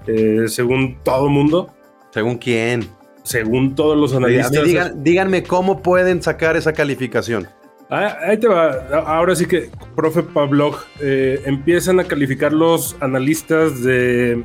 eh, 0.07 0.45
según 0.47 0.97
todo 1.03 1.27
el 1.27 1.31
mundo. 1.31 1.73
¿Según 2.11 2.37
quién? 2.37 2.87
Según 3.23 3.75
todos 3.75 3.95
los 3.95 4.13
analistas. 4.15 4.93
díganme 5.03 5.43
cómo 5.43 5.83
pueden 5.83 6.23
sacar 6.23 6.57
esa 6.57 6.73
calificación. 6.73 7.47
Ah, 7.89 8.17
ahí 8.21 8.37
te 8.37 8.47
va. 8.47 8.71
Ahora 9.07 9.35
sí 9.35 9.47
que, 9.47 9.71
profe 9.95 10.21
Pablo, 10.21 10.77
eh, 11.01 11.41
empiezan 11.45 11.99
a 11.99 12.03
calificar 12.03 12.53
los 12.53 12.95
analistas 12.99 13.81
de, 13.83 14.43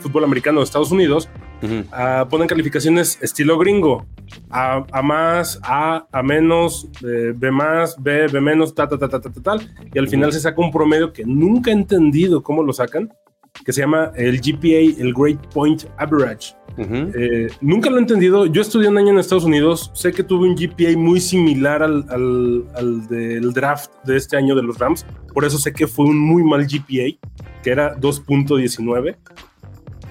fútbol 0.00 0.24
americano 0.24 0.58
de 0.58 0.64
Estados 0.64 0.90
Unidos. 0.90 1.28
ponen 2.28 2.48
calificaciones 2.48 3.18
estilo 3.22 3.56
gringo. 3.58 4.06
A, 4.50 5.02
más, 5.02 5.60
A, 5.62 6.08
A 6.10 6.22
menos, 6.24 6.88
eh, 7.06 7.32
B 7.34 7.50
más, 7.52 7.96
B, 8.02 8.26
B 8.26 8.40
menos, 8.40 8.74
ta, 8.74 8.88
ta, 8.88 8.98
ta, 8.98 9.08
ta, 9.08 9.20
ta, 9.20 9.30
tal. 9.40 9.72
Y 9.94 9.98
al 9.98 10.08
final 10.08 10.32
se 10.32 10.40
saca 10.40 10.60
un 10.60 10.72
promedio 10.72 11.12
que 11.12 11.24
nunca 11.24 11.70
he 11.70 11.74
entendido 11.74 12.42
cómo 12.42 12.64
lo 12.64 12.72
sacan, 12.72 13.12
que 13.64 13.72
se 13.72 13.82
llama 13.82 14.10
el 14.16 14.40
GPA, 14.40 15.00
el 15.00 15.14
Great 15.14 15.38
Point 15.54 15.84
Average. 15.96 16.56
Eh, 16.78 17.48
nunca 17.60 17.90
lo 17.90 17.96
he 17.96 18.00
entendido. 18.00 18.46
Yo 18.46 18.60
estudié 18.60 18.88
un 18.88 18.98
año 18.98 19.10
en 19.10 19.18
Estados 19.18 19.44
Unidos. 19.44 19.90
Sé 19.94 20.12
que 20.12 20.22
tuve 20.22 20.48
un 20.48 20.54
GPA 20.54 20.96
muy 20.96 21.20
similar 21.20 21.82
al, 21.82 22.04
al, 22.74 23.06
del 23.08 23.52
draft 23.52 23.90
de 24.04 24.16
este 24.16 24.36
año 24.36 24.54
de 24.54 24.62
los 24.62 24.78
Rams. 24.78 25.06
Por 25.32 25.44
eso 25.44 25.58
sé 25.58 25.72
que 25.72 25.86
fue 25.86 26.06
un 26.06 26.18
muy 26.18 26.42
mal 26.42 26.66
GPA, 26.66 27.18
que 27.62 27.70
era 27.70 27.96
2.19. 27.96 29.16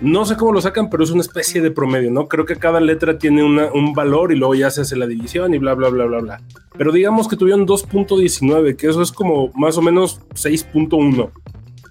No 0.01 0.25
sé 0.25 0.35
cómo 0.35 0.51
lo 0.51 0.59
sacan, 0.59 0.89
pero 0.89 1.03
es 1.03 1.11
una 1.11 1.21
especie 1.21 1.61
de 1.61 1.71
promedio, 1.71 2.11
¿no? 2.11 2.27
Creo 2.27 2.45
que 2.45 2.57
cada 2.57 2.81
letra 2.81 3.17
tiene 3.17 3.43
un 3.43 3.93
valor 3.93 4.33
y 4.33 4.35
luego 4.35 4.53
ya 4.53 4.69
se 4.69 4.81
hace 4.81 4.97
la 4.97 5.07
división 5.07 5.53
y 5.53 5.57
bla, 5.57 5.73
bla, 5.73 5.89
bla, 5.89 6.05
bla, 6.05 6.19
bla. 6.19 6.41
Pero 6.77 6.91
digamos 6.91 7.29
que 7.29 7.37
tuvieron 7.37 7.65
2.19, 7.65 8.75
que 8.75 8.87
eso 8.87 9.01
es 9.01 9.11
como 9.13 9.51
más 9.55 9.77
o 9.77 9.81
menos 9.81 10.19
6.1 10.33 11.31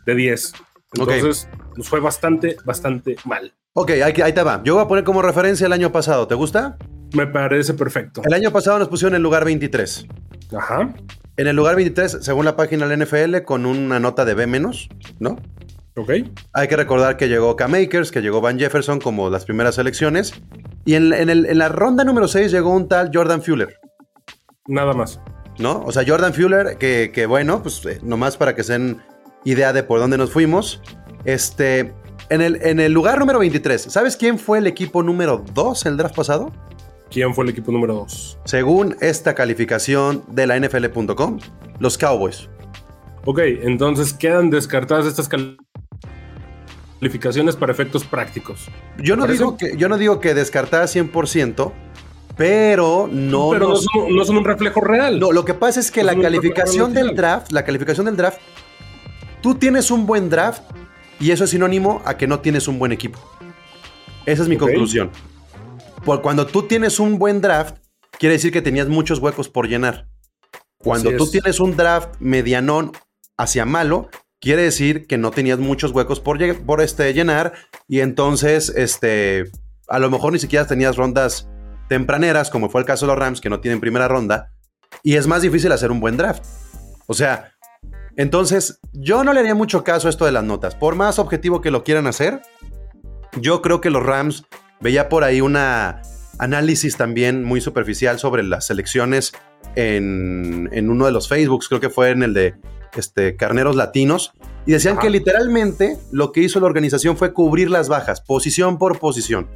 de 0.05 0.15
10. 0.15 0.53
Entonces, 0.93 1.49
nos 1.77 1.89
fue 1.89 2.01
bastante, 2.01 2.57
bastante 2.65 3.17
mal. 3.25 3.55
Ok, 3.77 3.91
ahí, 3.91 4.33
te 4.33 4.43
va. 4.45 4.63
Yo 4.63 4.75
voy 4.75 4.85
a 4.85 4.87
poner 4.87 5.03
como 5.03 5.21
referencia 5.21 5.67
el 5.67 5.73
año 5.73 5.91
pasado. 5.91 6.29
¿Te 6.29 6.37
gusta? 6.37 6.79
Me 7.13 7.27
parece 7.27 7.75
perfecto. 7.75 8.23
El 8.25 8.33
año 8.33 8.53
pasado 8.53 8.79
nos 8.79 8.87
pusieron 8.87 9.15
en 9.15 9.17
el 9.17 9.23
lugar 9.25 9.45
23. 9.45 10.07
Ajá. 10.57 10.95
En 11.37 11.47
el 11.49 11.57
lugar 11.57 11.75
23, 11.75 12.19
según 12.21 12.45
la 12.45 12.55
página 12.55 12.87
del 12.87 13.05
NFL, 13.05 13.39
con 13.45 13.67
una 13.67 13.99
nota 13.99 14.25
de 14.25 14.35
B 14.35 14.47
menos, 14.47 14.89
¿no? 15.19 15.41
Ok. 15.97 16.11
Hay 16.53 16.69
que 16.69 16.77
recordar 16.77 17.17
que 17.17 17.29
llegó 17.29 17.57
K-Makers, 17.57 18.13
que 18.13 18.23
llegó 18.23 18.41
Van 18.41 18.61
Jefferson 18.61 19.01
como 19.01 19.29
las 19.29 19.45
primeras 19.45 19.77
elecciones. 19.77 20.35
Y 20.85 20.95
en, 20.95 21.59
la 21.59 21.69
ronda 21.69 22.05
número 22.05 22.29
6 22.29 22.53
llegó 22.53 22.71
un 22.71 22.87
tal 22.87 23.11
Jordan 23.13 23.43
Fuller. 23.43 23.81
Nada 24.69 24.93
más. 24.93 25.21
¿No? 25.59 25.83
O 25.85 25.91
sea, 25.91 26.05
Jordan 26.07 26.33
Fuller, 26.33 26.79
que, 26.79 27.11
que 27.13 27.27
bueno, 27.27 27.61
pues 27.61 27.85
eh, 27.87 27.99
nomás 28.05 28.37
para 28.37 28.55
que 28.55 28.63
se 28.63 28.75
den 28.75 29.03
idea 29.45 29.73
de 29.73 29.83
por 29.83 29.99
dónde 29.99 30.17
nos 30.17 30.31
fuimos. 30.31 30.81
Este, 31.25 31.93
en 32.31 32.41
el, 32.41 32.59
en 32.63 32.81
el 32.81 32.93
lugar 32.93 33.19
número 33.19 33.39
23, 33.39 33.83
¿sabes 33.83 34.17
quién 34.17 34.39
fue 34.39 34.59
el 34.59 34.67
equipo 34.67 35.03
número 35.03 35.45
2 35.55 35.87
en 35.87 35.93
el 35.93 35.99
draft 35.99 36.17
pasado? 36.17 36.53
¿Quién 37.11 37.35
fue 37.35 37.45
el 37.45 37.51
equipo 37.51 37.71
número 37.71 37.95
2? 37.95 38.39
Según 38.45 38.97
esta 39.01 39.35
calificación 39.35 40.25
de 40.29 40.47
la 40.47 40.59
NFL.com, 40.59 41.39
los 41.79 41.99
Cowboys. 41.99 42.49
Ok, 43.25 43.39
entonces 43.63 44.13
quedan 44.13 44.51
descartadas 44.51 45.07
estas 45.07 45.29
calificaciones 47.01 47.57
para 47.57 47.73
efectos 47.73 48.05
prácticos. 48.05 48.69
Yo 48.99 49.17
no, 49.17 49.27
digo 49.27 49.57
que, 49.57 49.77
yo 49.77 49.89
no 49.89 49.97
digo 49.97 50.21
que 50.21 50.35
descartadas 50.35 50.95
100%, 50.95 51.73
pero 52.37 53.09
no. 53.11 53.51
Pero 53.51 53.69
no, 53.69 54.25
son, 54.25 54.37
un 54.37 54.45
reflejo 54.45 54.81
real. 54.81 55.21
No, 55.21 55.31
lo 55.33 55.45
que 55.45 55.55
pasa 55.55 55.81
es 55.81 55.91
que 55.91 56.03
la 56.03 56.19
calificación 56.19 56.93
del 56.93 57.15
draft, 57.15 57.53
la 57.53 57.65
calificación 57.65 58.07
del 58.07 58.17
draft, 58.17 58.39
tú 59.41 59.55
tienes 59.55 59.91
un 59.91 60.07
buen 60.07 60.29
draft 60.29 60.63
y 61.25 61.31
eso 61.31 61.45
es 61.45 61.51
sinónimo 61.51 62.03
a 62.05 62.19
que 62.19 62.27
no 62.27 62.41
tienes 62.41 62.69
un 62.69 62.79
buen 62.79 62.93
equipo. 62.93 63.19
Esa 64.27 64.43
es 64.43 64.49
mi 64.51 64.59
conclusión. 64.59 65.11
Por 66.05 66.21
cuando 66.21 66.45
tú 66.47 66.65
tienes 66.65 67.01
un 67.01 67.19
buen 67.19 67.41
draft, 67.41 67.77
quiere 68.19 68.35
decir 68.35 68.53
que 68.53 68.61
tenías 68.61 68.89
muchos 68.89 69.21
huecos 69.21 69.49
por 69.49 69.67
llenar. 69.67 70.07
Cuando 70.77 71.17
tú 71.17 71.27
tienes 71.31 71.61
un 71.61 71.79
draft 71.79 72.11
medianón 72.21 72.93
hacia 73.39 73.65
malo, 73.65 74.11
quiere 74.39 74.65
decir 74.65 75.07
que 75.07 75.17
no 75.17 75.31
tenías 75.31 75.59
muchos 75.59 75.93
huecos 75.93 76.21
por, 76.21 76.39
por 76.67 76.83
este, 76.83 77.15
llenar 77.15 77.55
y 77.89 78.01
entonces 78.01 78.69
este, 78.77 79.51
a 79.89 79.99
lo 79.99 80.11
mejor 80.11 80.35
ni 80.35 80.39
siquiera 80.39 80.67
tenías 80.67 80.97
rondas 80.97 81.49
tempraneras, 81.89 82.51
como 82.51 82.69
fue 82.69 82.83
el 82.83 82.87
caso 82.87 83.07
de 83.07 83.13
los 83.13 83.19
Rams, 83.19 83.41
que 83.41 83.49
no 83.49 83.61
tienen 83.61 83.81
primera 83.81 84.09
ronda, 84.09 84.53
y 85.03 85.15
es 85.15 85.27
más 85.27 85.41
difícil 85.41 85.73
hacer 85.73 85.91
un 85.91 86.01
buen 86.01 86.19
draft. 86.19 86.45
O 87.07 87.15
sea, 87.15 87.54
entonces 88.17 88.81
yo 88.93 89.25
no 89.25 89.33
le 89.33 89.41
haría 89.41 89.55
mucho 89.55 89.85
caso 89.85 90.09
a 90.09 90.11
esto 90.11 90.25
de 90.25 90.33
las 90.33 90.45
notas. 90.45 90.75
Por 90.75 90.95
más 90.95 91.19
objetivo 91.19 91.61
que 91.61 91.71
lo 91.71 91.85
quieran 91.85 92.07
hacer, 92.07 92.43
yo 93.41 93.63
creo 93.63 93.81
que 93.81 93.91
los 93.91 94.03
Rams 94.03 94.45
veía 94.81 95.09
por 95.09 95.25
ahí 95.25 95.41
una 95.41 96.03
análisis 96.39 96.97
también 96.97 97.45
muy 97.45 97.61
superficial 97.61 98.19
sobre 98.19 98.43
las 98.43 98.67
selecciones 98.67 99.33
en, 99.77 100.91
uno 100.91 101.07
de 101.07 101.13
los 101.13 101.29
Facebooks, 101.29 101.69
creo 101.69 101.81
que 101.81 101.91
fue 101.91 102.11
en 102.11 102.23
el 102.23 102.35
de 102.35 102.55
este, 102.97 103.37
Carneros 103.37 103.77
Latinos, 103.77 104.33
y 104.67 104.73
decían 104.73 104.99
que 104.99 105.11
literalmente 105.11 105.99
lo 106.13 106.33
que 106.33 106.41
hizo 106.41 106.61
la 106.61 106.67
organización 106.67 107.17
fue 107.17 107.33
cubrir 107.33 107.71
las 107.71 107.89
bajas, 107.89 108.21
posición 108.21 108.79
por 108.79 108.99
posición. 108.99 109.49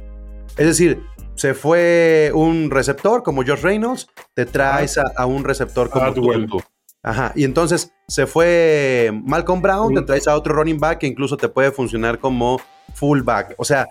Es 0.57 0.67
decir, 0.67 1.01
se 1.35 1.53
fue 1.53 2.31
un 2.33 2.69
receptor 2.69 3.23
como 3.23 3.43
Josh 3.43 3.61
Reynolds, 3.61 4.07
te 4.33 4.45
traes 4.45 4.97
a, 4.97 5.25
un 5.25 5.43
receptor 5.43 5.89
como 5.89 6.13
tú. 6.13 6.61
Ajá, 7.01 7.31
y 7.35 7.45
entonces 7.45 7.93
se 8.07 8.27
fue 8.27 9.11
Malcolm 9.23 9.61
Brown, 9.61 9.93
te 9.93 10.01
traes 10.01 10.27
a 10.27 10.35
otro 10.35 10.53
running 10.53 10.79
back 10.79 10.99
que 10.99 11.07
incluso 11.07 11.37
te 11.37 11.47
puede 11.47 11.71
funcionar 11.71 12.19
como 12.19 12.59
fullback. 12.93 13.55
O 13.57 13.63
sea, 13.63 13.87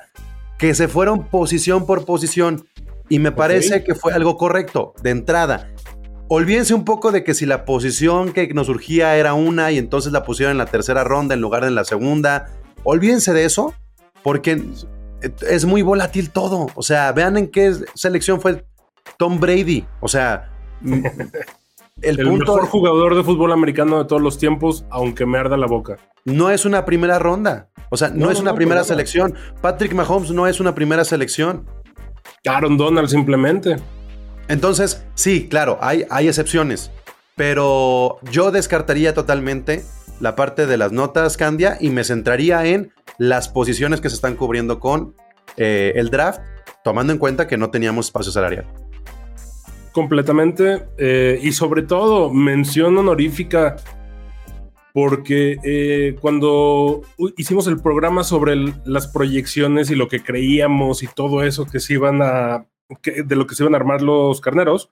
que 0.59 0.75
se 0.75 0.89
fueron 0.89 1.29
posición 1.29 1.87
por 1.87 2.05
posición. 2.05 2.67
Y 3.09 3.21
me 3.21 3.33
parece 3.33 3.85
que 3.85 3.95
fue 3.95 4.13
algo 4.13 4.37
correcto 4.37 4.93
de 5.03 5.11
entrada. 5.11 5.71
Olvídense 6.29 6.75
un 6.75 6.85
poco 6.85 7.11
de 7.11 7.25
que 7.25 7.33
si 7.33 7.47
la 7.47 7.65
posición 7.65 8.35
que 8.35 8.53
nos 8.53 8.67
surgía 8.67 9.17
era 9.17 9.33
una 9.33 9.71
y 9.73 9.79
entonces 9.79 10.13
la 10.13 10.25
pusieron 10.25 10.53
en 10.53 10.59
la 10.59 10.67
tercera 10.67 11.05
ronda 11.05 11.35
en 11.35 11.41
lugar 11.41 11.63
de 11.63 11.69
en 11.69 11.75
la 11.75 11.85
segunda. 11.85 12.51
Olvídense 12.85 13.33
de 13.33 13.47
eso, 13.47 13.73
porque 14.23 14.63
es 15.49 15.65
muy 15.65 15.81
volátil 15.81 16.31
todo. 16.31 16.67
O 16.75 16.83
sea, 16.83 17.13
vean 17.13 17.39
en 17.39 17.51
qué 17.51 17.75
selección 17.95 18.43
fue 18.43 18.67
Tom 19.17 19.41
Brady. 19.41 19.87
O 20.01 20.09
sea, 20.09 20.51
el, 22.03 22.19
mejor 22.27 22.67
jugador 22.67 23.15
de 23.17 23.23
fútbol 23.23 23.53
americano 23.53 23.99
de 23.99 24.05
todos 24.05 24.23
los 24.23 24.39
tiempos, 24.39 24.85
aunque 24.91 25.27
me 25.27 25.39
arda 25.39 25.57
la 25.57 25.67
boca. 25.67 25.97
No 26.25 26.51
es 26.51 26.65
una 26.65 26.85
primera 26.85 27.19
ronda. 27.19 27.71
O 27.91 27.97
sea, 27.97 28.11
no, 28.11 28.31
es 28.31 28.41
una 28.41 28.55
primera 28.55 28.85
selección. 28.85 29.35
Patrick 29.61 29.95
Mahomes 29.95 30.31
no 30.31 30.47
es 30.47 30.61
una 30.61 30.75
primera 30.75 31.05
selección. 31.05 31.67
Aaron 32.47 32.77
Donald 32.77 33.09
simplemente. 33.09 33.77
Entonces, 34.49 35.05
sí, 35.15 35.49
claro, 35.49 35.79
hay, 35.81 36.05
hay 36.11 36.29
excepciones. 36.29 36.91
Pero 37.35 38.19
yo 38.31 38.51
descartaría 38.51 39.15
totalmente 39.15 39.85
la 40.21 40.35
parte 40.35 40.67
de 40.67 40.77
las 40.77 40.93
notas 40.93 41.37
Candia 41.37 41.77
y 41.81 41.91
me 41.91 42.05
centraría 42.05 42.67
en 42.67 42.93
las 43.19 43.49
posiciones 43.49 44.01
que 44.01 44.09
se 44.09 44.17
están 44.17 44.37
cubriendo 44.37 44.81
con 44.81 45.15
eh, 45.57 45.93
el 45.97 46.11
draft, 46.11 46.41
tomando 46.83 47.13
en 47.13 47.19
cuenta 47.19 47.47
que 47.47 47.57
no 47.57 47.71
teníamos 47.71 48.07
espacio 48.07 48.33
salarial. 48.33 48.67
Completamente. 49.99 50.87
Eh, 50.97 51.41
y 51.43 51.51
sobre 51.51 51.83
todo, 51.83 52.33
mención 52.33 52.97
honorífica, 52.97 53.75
porque 54.95 55.59
eh, 55.65 56.15
cuando 56.21 57.03
hicimos 57.37 57.67
el 57.67 57.83
programa 57.83 58.23
sobre 58.23 58.55
las 58.85 59.09
proyecciones 59.09 59.91
y 59.91 59.97
lo 59.97 60.07
que 60.07 60.23
creíamos 60.23 61.03
y 61.03 61.09
todo 61.09 61.43
eso 61.43 61.67
que 61.67 61.81
se 61.81 61.95
iban 61.95 62.23
a, 62.23 62.65
de 63.05 63.35
lo 63.35 63.45
que 63.45 63.57
se 63.57 63.65
iban 63.65 63.75
a 63.75 63.79
armar 63.79 64.01
los 64.01 64.41
carneros, 64.41 64.89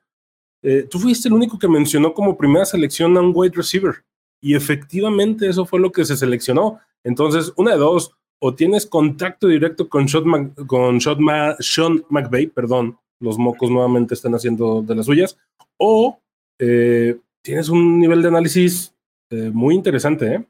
tú 0.90 0.98
fuiste 0.98 1.28
el 1.28 1.34
único 1.34 1.56
que 1.56 1.68
mencionó 1.68 2.12
como 2.12 2.36
primera 2.36 2.64
selección 2.64 3.16
a 3.16 3.20
un 3.20 3.30
wide 3.32 3.54
receiver. 3.54 4.02
Y 4.40 4.56
efectivamente 4.56 5.48
eso 5.48 5.66
fue 5.66 5.78
lo 5.78 5.92
que 5.92 6.04
se 6.04 6.16
seleccionó. 6.16 6.80
Entonces, 7.04 7.52
una 7.54 7.70
de 7.70 7.78
dos, 7.78 8.10
o 8.40 8.56
tienes 8.56 8.86
contacto 8.86 9.46
directo 9.46 9.88
con, 9.88 10.08
Sean, 10.08 10.50
con 10.66 11.00
Sean, 11.00 12.04
McVay, 12.10 12.48
perdón, 12.48 12.98
los 13.20 13.38
mocos 13.38 13.70
nuevamente 13.70 14.14
están 14.14 14.34
haciendo 14.34 14.82
de 14.82 14.94
las 14.94 15.06
suyas, 15.06 15.38
o 15.78 16.20
eh, 16.58 17.18
tienes 17.42 17.68
un 17.68 17.98
nivel 17.98 18.22
de 18.22 18.28
análisis 18.28 18.94
eh, 19.30 19.50
muy 19.52 19.74
interesante. 19.74 20.34
¿eh? 20.34 20.44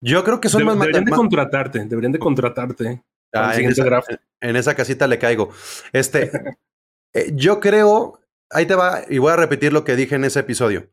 Yo 0.00 0.24
creo 0.24 0.40
que 0.40 0.48
son 0.48 0.64
más 0.64 0.78
Deberían 0.78 1.04
de 1.04 1.10
contratarte, 1.12 1.84
deberían 1.84 2.12
de 2.12 2.18
contratarte. 2.18 3.02
Ah, 3.34 3.54
en, 3.56 3.66
esa, 3.66 4.02
en, 4.40 4.56
esa, 4.56 4.74
casita 4.74 5.06
le 5.06 5.18
caigo. 5.18 5.50
Este, 5.92 6.30
yo 7.34 7.60
creo, 7.60 8.20
ahí 8.50 8.64
te 8.64 8.74
va, 8.74 9.02
y 9.08 9.18
voy 9.18 9.32
a 9.32 9.36
repetir 9.36 9.72
lo 9.72 9.84
que 9.84 9.96
dije 9.96 10.14
en 10.14 10.24
ese 10.24 10.40
episodio. 10.40 10.88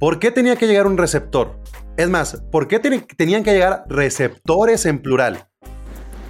¿Por 0.00 0.18
qué 0.18 0.32
tenía 0.32 0.56
que 0.56 0.66
llegar 0.66 0.88
un 0.88 0.98
receptor? 0.98 1.60
Es 1.96 2.08
más, 2.08 2.42
¿por 2.50 2.66
qué 2.66 2.80
tenían 2.80 3.44
que 3.44 3.52
llegar 3.52 3.84
receptores 3.88 4.86
en 4.86 5.00
plural? 5.00 5.46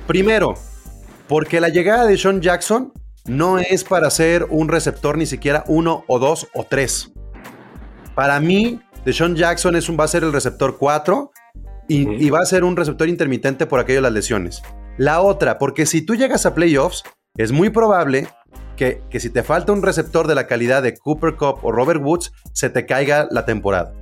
Primero, 0.07 0.55
porque 1.29 1.61
la 1.61 1.71
llegada 1.71 2.05
de 2.05 2.19
Sean 2.19 2.43
Jackson 2.43 2.93
no 3.27 3.59
es 3.59 3.85
para 3.85 4.11
ser 4.11 4.47
un 4.51 4.69
receptor 4.69 5.17
ni 5.17 5.27
siquiera 5.27 5.65
uno 5.69 6.05
o 6.09 6.19
dos 6.19 6.49
o 6.55 6.65
tres. 6.65 7.13
Para 8.15 8.41
mí, 8.41 8.81
Sean 9.11 9.37
Jackson 9.37 9.77
es 9.77 9.89
un, 9.89 9.99
va 9.99 10.05
a 10.05 10.09
ser 10.09 10.25
el 10.25 10.33
receptor 10.33 10.77
4 10.79 11.31
y, 11.89 12.31
va 12.31 12.41
a 12.41 12.47
ser 12.47 12.65
un 12.65 12.77
receptor 12.77 13.09
intermitente 13.09 13.67
por 13.67 13.81
aquello 13.81 13.99
de 13.99 14.03
las 14.03 14.13
lesiones. 14.13 14.63
La 14.97 15.21
otra, 15.21 15.59
porque 15.59 15.87
si 15.87 16.03
tú 16.03 16.15
llegas 16.15 16.47
a 16.47 16.55
playoffs, 16.55 17.03
es 17.37 17.53
muy 17.53 17.71
probable 17.71 18.29
que, 18.77 19.03
si 19.19 19.31
te 19.31 19.43
falta 19.43 19.73
un 19.73 19.83
receptor 19.83 20.27
de 20.27 20.35
la 20.35 20.47
calidad 20.47 20.83
de 20.83 20.97
Cooper 20.97 21.37
Cup 21.37 21.59
o 21.63 21.73
Robert 21.73 22.01
Woods, 22.03 22.33
se 22.53 22.71
te 22.71 22.87
caiga 22.87 23.29
la 23.31 23.45
temporada. 23.45 23.93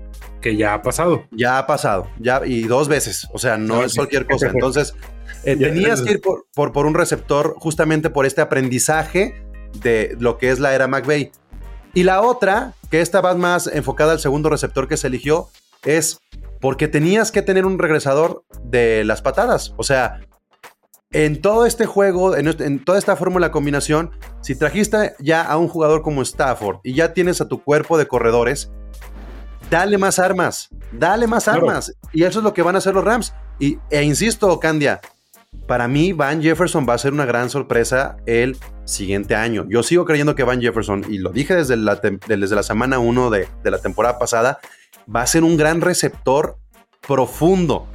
Que 0.40 0.56
ya 0.56 0.74
ha 0.74 0.82
pasado. 0.82 1.24
Ya 1.32 1.58
ha 1.58 1.66
pasado, 1.66 2.08
ya, 2.18 2.42
y 2.44 2.62
dos 2.62 2.88
veces, 2.88 3.28
o 3.32 3.38
sea, 3.38 3.58
no 3.58 3.84
es 3.84 3.94
cualquier 3.94 4.26
cosa. 4.26 4.48
Entonces, 4.48 4.94
eh, 5.44 5.56
tenías 5.56 6.02
que 6.02 6.12
ir 6.12 6.20
por, 6.20 6.72
por, 6.72 6.86
un 6.86 6.94
receptor 6.94 7.54
justamente 7.58 8.10
por 8.10 8.26
este 8.26 8.40
aprendizaje 8.40 9.42
de 9.82 10.16
lo 10.18 10.38
que 10.38 10.50
es 10.50 10.60
la 10.60 10.74
era 10.74 10.86
McVeigh. 10.86 11.32
Y 11.94 12.04
la 12.04 12.22
otra, 12.22 12.74
que 12.90 13.00
esta 13.00 13.20
va 13.20 13.34
más 13.34 13.66
enfocada 13.66 14.12
al 14.12 14.20
segundo 14.20 14.48
receptor 14.48 14.88
que 14.88 14.96
se 14.96 15.08
eligió, 15.08 15.48
es 15.84 16.20
porque 16.60 16.88
tenías 16.88 17.32
que 17.32 17.42
tener 17.42 17.64
un 17.64 17.78
regresador 17.78 18.44
de 18.62 19.04
las 19.04 19.22
patadas. 19.22 19.74
O 19.76 19.82
sea, 19.82 20.20
en 21.10 21.40
todo 21.40 21.66
este 21.66 21.86
juego, 21.86 22.36
en, 22.36 22.84
toda 22.84 22.98
esta 22.98 23.16
fórmula 23.16 23.50
combinación, 23.50 24.10
si 24.42 24.54
trajiste 24.54 25.14
ya 25.18 25.42
a 25.42 25.56
un 25.56 25.68
jugador 25.68 26.02
como 26.02 26.22
Stafford 26.22 26.78
y 26.84 26.94
ya 26.94 27.12
tienes 27.14 27.40
a 27.40 27.48
tu 27.48 27.62
cuerpo 27.62 27.98
de 27.98 28.06
corredores, 28.06 28.70
dale 29.70 29.98
más 29.98 30.18
armas, 30.18 30.68
dale 30.92 31.26
más 31.26 31.48
armas. 31.48 31.94
Y 32.12 32.24
eso 32.24 32.38
es 32.38 32.44
lo 32.44 32.54
que 32.54 32.62
van 32.62 32.76
a 32.76 32.78
hacer 32.78 32.94
los 32.94 33.04
Rams. 33.04 33.34
Y, 33.58 33.78
e 33.90 34.02
insisto, 34.02 34.60
Candia, 34.60 35.00
para 35.66 35.88
mí 35.88 36.12
Van 36.12 36.42
Jefferson 36.42 36.86
va 36.88 36.94
a 36.94 36.98
ser 36.98 37.12
una 37.12 37.26
gran 37.26 37.50
sorpresa 37.50 38.16
el 38.26 38.56
siguiente 38.84 39.34
año. 39.34 39.66
Yo 39.68 39.82
sigo 39.82 40.04
creyendo 40.04 40.34
que 40.34 40.42
Van 40.42 40.60
Jefferson, 40.60 41.04
y 41.08 41.18
lo 41.18 41.30
dije 41.30 41.54
desde 41.54 41.76
la, 41.76 41.96
desde 41.96 42.56
la 42.56 42.62
semana 42.62 42.98
1 42.98 43.30
de, 43.30 43.48
de 43.62 43.70
la 43.70 43.78
temporada 43.78 44.18
pasada, 44.18 44.58
va 45.14 45.22
a 45.22 45.26
ser 45.26 45.44
un 45.44 45.56
gran 45.56 45.80
receptor 45.80 46.56
profundo. 47.06 47.86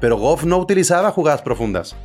Pero 0.00 0.16
Goff 0.16 0.44
no 0.44 0.58
utilizaba 0.58 1.10
jugadas 1.10 1.42
profundas. 1.42 1.96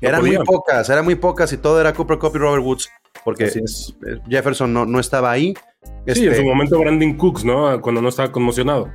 Eran 0.00 0.20
muy 0.24 0.36
pocas, 0.38 0.90
eran 0.90 1.04
muy 1.04 1.14
pocas 1.14 1.52
y 1.52 1.56
todo 1.56 1.80
era 1.80 1.92
Cooper 1.94 2.18
Cup 2.18 2.32
y 2.34 2.38
Robert 2.38 2.64
Woods, 2.64 2.90
porque 3.24 3.44
eh, 3.44 3.60
Jefferson 4.28 4.72
no, 4.72 4.84
no 4.84 4.98
estaba 4.98 5.30
ahí. 5.30 5.54
Sí, 5.82 5.90
en 6.06 6.14
su 6.14 6.30
este 6.30 6.44
momento 6.44 6.78
Brandon 6.78 7.16
Cooks, 7.16 7.44
¿no? 7.44 7.80
Cuando 7.80 8.02
no 8.02 8.08
estaba 8.08 8.32
conmocionado. 8.32 8.90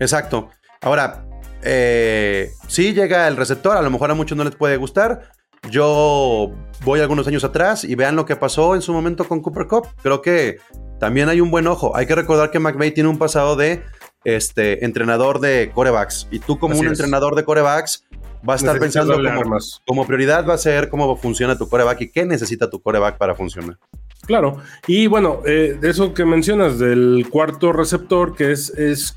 Exacto. 0.00 0.50
Ahora, 0.80 1.24
eh, 1.62 2.52
sí 2.68 2.92
llega 2.92 3.28
el 3.28 3.36
receptor, 3.36 3.76
a 3.76 3.82
lo 3.82 3.90
mejor 3.90 4.10
a 4.10 4.14
muchos 4.14 4.36
no 4.36 4.44
les 4.44 4.54
puede 4.54 4.76
gustar. 4.76 5.32
Yo 5.70 6.52
voy 6.84 7.00
algunos 7.00 7.26
años 7.26 7.44
atrás 7.44 7.84
y 7.84 7.94
vean 7.94 8.16
lo 8.16 8.24
que 8.24 8.36
pasó 8.36 8.74
en 8.74 8.82
su 8.82 8.92
momento 8.92 9.26
con 9.28 9.40
Cooper 9.40 9.66
Cup. 9.66 9.88
Creo 10.02 10.22
que 10.22 10.58
también 10.98 11.28
hay 11.28 11.40
un 11.40 11.50
buen 11.50 11.66
ojo. 11.66 11.94
Hay 11.96 12.06
que 12.06 12.14
recordar 12.14 12.50
que 12.50 12.58
McVay 12.58 12.92
tiene 12.92 13.08
un 13.08 13.18
pasado 13.18 13.56
de 13.56 13.82
este, 14.24 14.84
entrenador 14.84 15.40
de 15.40 15.70
corebacks. 15.74 16.28
Y 16.30 16.38
tú 16.38 16.58
como 16.58 16.78
un 16.78 16.86
entrenador 16.86 17.34
de 17.34 17.44
corebacks 17.44 18.06
va 18.48 18.54
a 18.54 18.56
estar 18.56 18.78
pensando 18.78 19.14
como, 19.14 19.58
como, 19.86 20.06
prioridad 20.06 20.46
va 20.48 20.54
a 20.54 20.58
ser 20.58 20.88
cómo 20.88 21.14
funciona 21.16 21.58
tu 21.58 21.68
coreback 21.68 22.00
y 22.02 22.10
qué 22.10 22.24
necesita 22.24 22.70
tu 22.70 22.80
coreback 22.80 23.18
para 23.18 23.34
funcionar. 23.34 23.78
Claro, 24.26 24.58
y 24.86 25.06
bueno, 25.06 25.40
eh, 25.46 25.78
eso 25.82 26.14
que 26.14 26.24
mencionas 26.24 26.78
del 26.78 27.26
cuarto 27.30 27.72
receptor 27.72 28.36
que 28.36 28.52
es, 28.52 28.70
es 28.70 29.12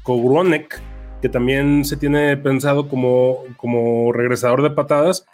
que 1.24 1.30
también 1.30 1.86
se 1.86 1.96
tiene 1.96 2.36
pensado 2.36 2.90
como, 2.90 3.46
como 3.56 4.12
regresador 4.12 4.62
de 4.62 4.72
patadas. 4.72 5.26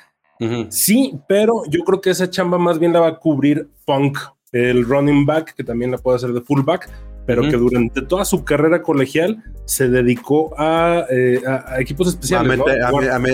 Sí, 0.70 1.20
pero 1.28 1.64
yo 1.68 1.84
creo 1.84 2.00
que 2.00 2.12
esa 2.12 2.30
chamba 2.30 2.60
más 2.60 2.78
bien 2.78 2.94
la 2.94 3.00
va 3.00 3.08
a 3.08 3.18
cubrir 3.18 3.68
Funk, 3.88 4.20
el 4.52 4.86
running 4.86 5.26
back, 5.26 5.56
que 5.56 5.64
también 5.64 5.90
la 5.90 5.98
puede 5.98 6.18
hacer 6.18 6.32
de 6.32 6.42
fullback 6.42 6.88
pero 7.26 7.44
que 7.44 7.58
durante 7.58 8.02
toda 8.02 8.26
su 8.26 8.44
carrera 8.44 8.82
colegial 8.82 9.44
se 9.66 9.88
dedicó 9.88 10.52
a, 10.58 11.06
eh, 11.12 11.40
equipos 11.78 12.08
especiales. 12.08 12.60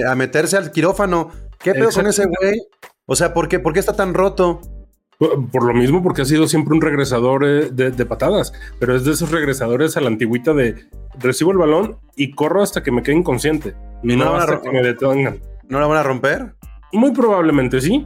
A, 0.05 0.15
meterse 0.15 0.57
al 0.57 0.71
quirófano. 0.71 1.31
¿Qué 1.59 1.73
pedo 1.73 1.89
con 1.91 2.07
ese 2.07 2.25
güey? 2.25 2.61
O 3.05 3.15
sea, 3.15 3.33
¿por 3.33 3.47
qué, 3.47 3.59
¿por 3.59 3.71
qué 3.71 3.79
está 3.79 3.93
tan 3.93 4.13
roto? 4.13 4.59
Por, 5.17 5.63
lo 5.63 5.73
mismo, 5.73 6.03
porque 6.03 6.23
ha 6.23 6.25
sido 6.25 6.47
siempre 6.47 6.73
un 6.73 6.81
regresador 6.81 7.45
eh, 7.45 7.69
de, 7.71 8.05
patadas, 8.05 8.51
pero 8.79 8.95
es 8.95 9.05
de 9.05 9.13
esos 9.13 9.31
regresadores 9.31 9.95
a 9.95 10.01
la 10.01 10.07
antigüita 10.07 10.53
de 10.53 10.89
recibo 11.17 11.51
el 11.51 11.57
balón 11.57 11.97
y 12.17 12.31
corro 12.31 12.61
hasta 12.61 12.83
que 12.83 12.91
me 12.91 13.01
quede 13.01 13.15
inconsciente. 13.15 13.75
no, 14.03 14.15
la 14.17 14.29
van 14.29 14.53
a 14.53 14.61
que 14.61 14.71
me 14.71 14.81
detengan. 14.81 15.39
¿No 15.69 15.79
la 15.79 15.87
van 15.87 15.99
a 15.99 16.03
romper? 16.03 16.55
Muy 16.91 17.11
probablemente 17.11 17.79
sí, 17.79 18.05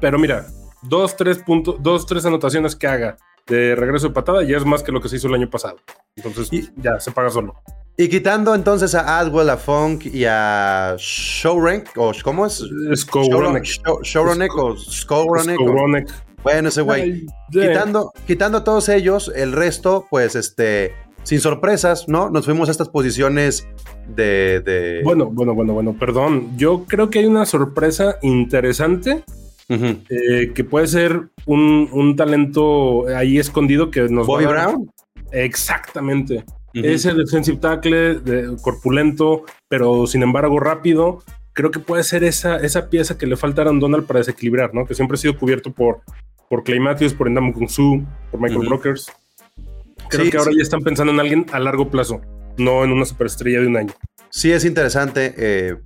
pero 0.00 0.18
mira, 0.18 0.46
dos, 0.82 1.16
tres 1.16 1.38
puntos, 1.38 1.76
dos, 1.80 2.06
tres 2.06 2.26
anotaciones 2.26 2.76
que 2.76 2.86
haga 2.86 3.16
de 3.46 3.74
regreso 3.74 4.08
de 4.08 4.14
patada 4.14 4.42
ya 4.44 4.56
es 4.56 4.64
más 4.64 4.82
que 4.82 4.92
lo 4.92 5.00
que 5.00 5.08
se 5.08 5.16
hizo 5.16 5.28
el 5.28 5.34
año 5.34 5.50
pasado. 5.50 5.76
Entonces 6.16 6.72
ya 6.76 7.00
se 7.00 7.10
paga 7.10 7.30
solo. 7.30 7.54
Y 7.96 8.08
quitando 8.08 8.54
entonces 8.54 8.94
a 8.94 9.18
Adwell, 9.18 9.50
a 9.50 9.58
Funk 9.58 10.06
y 10.06 10.24
a 10.24 10.94
Showrank, 10.96 11.88
o 11.96 12.12
¿cómo 12.24 12.46
es? 12.46 12.64
Skowronek. 12.94 13.64
Showronek 14.02 14.56
o 14.56 14.76
Skowronek. 14.76 16.08
Bueno, 16.42 16.68
ese 16.68 16.82
güey. 16.82 17.26
Quitando, 17.50 18.12
quitando 18.26 18.58
a 18.58 18.64
todos 18.64 18.88
ellos, 18.88 19.30
el 19.34 19.52
resto, 19.52 20.06
pues, 20.10 20.34
este, 20.34 20.94
sin 21.22 21.40
sorpresas, 21.40 22.08
¿no? 22.08 22.30
Nos 22.30 22.44
fuimos 22.44 22.68
a 22.68 22.72
estas 22.72 22.88
posiciones 22.88 23.66
de, 24.08 25.00
Bueno, 25.04 25.26
bueno, 25.26 25.54
bueno, 25.54 25.74
bueno, 25.74 25.96
perdón. 25.98 26.56
Yo 26.56 26.84
creo 26.86 27.10
que 27.10 27.20
hay 27.20 27.26
una 27.26 27.46
sorpresa 27.46 28.18
interesante 28.22 29.24
eh, 29.68 30.52
que 30.54 30.64
puede 30.64 30.86
ser 30.88 31.28
un, 31.46 32.14
talento 32.16 33.06
ahí 33.14 33.38
escondido 33.38 33.90
que 33.90 34.08
nos 34.08 34.26
Bobby 34.26 34.46
Brown. 34.46 34.90
Exactamente. 35.32 36.44
Ese 36.72 37.14
defensive 37.14 37.58
tackle 37.58 38.20
de, 38.20 38.56
corpulento, 38.62 39.44
pero 39.68 40.06
sin 40.06 40.22
embargo 40.22 40.58
rápido. 40.58 41.22
Creo 41.52 41.72
que 41.72 41.80
puede 41.80 42.04
ser 42.04 42.22
esa, 42.24 42.56
esa 42.58 42.88
pieza 42.88 43.18
que 43.18 43.26
le 43.26 43.36
falta 43.36 43.62
a 43.62 43.64
Donald 43.64 44.06
para 44.06 44.20
desequilibrar, 44.20 44.72
¿no? 44.72 44.86
Que 44.86 44.94
siempre 44.94 45.16
ha 45.16 45.18
sido 45.18 45.36
cubierto 45.36 45.72
por, 45.72 46.00
por 46.50 46.64
Clay 46.64 46.80
Matthews, 46.80 47.14
por 47.14 47.28
Endamo 47.28 47.52
Kung 47.54 47.68
Su, 47.68 48.04
por 48.30 48.40
Michael 48.40 48.66
Brokers. 48.66 49.06
Creo 50.08 50.28
que 50.28 50.36
ahora 50.36 50.50
ya 50.54 50.62
están 50.62 50.80
pensando 50.80 51.12
en 51.12 51.20
alguien 51.20 51.46
a 51.52 51.60
largo 51.60 51.88
plazo, 51.88 52.20
no 52.58 52.82
en 52.82 52.90
una 52.90 53.04
superestrella 53.04 53.60
de 53.60 53.68
un 53.68 53.76
año. 53.76 53.94
Sí, 54.30 54.50
es 54.50 54.64
interesante. 54.64 55.32
Eh, 55.36 55.76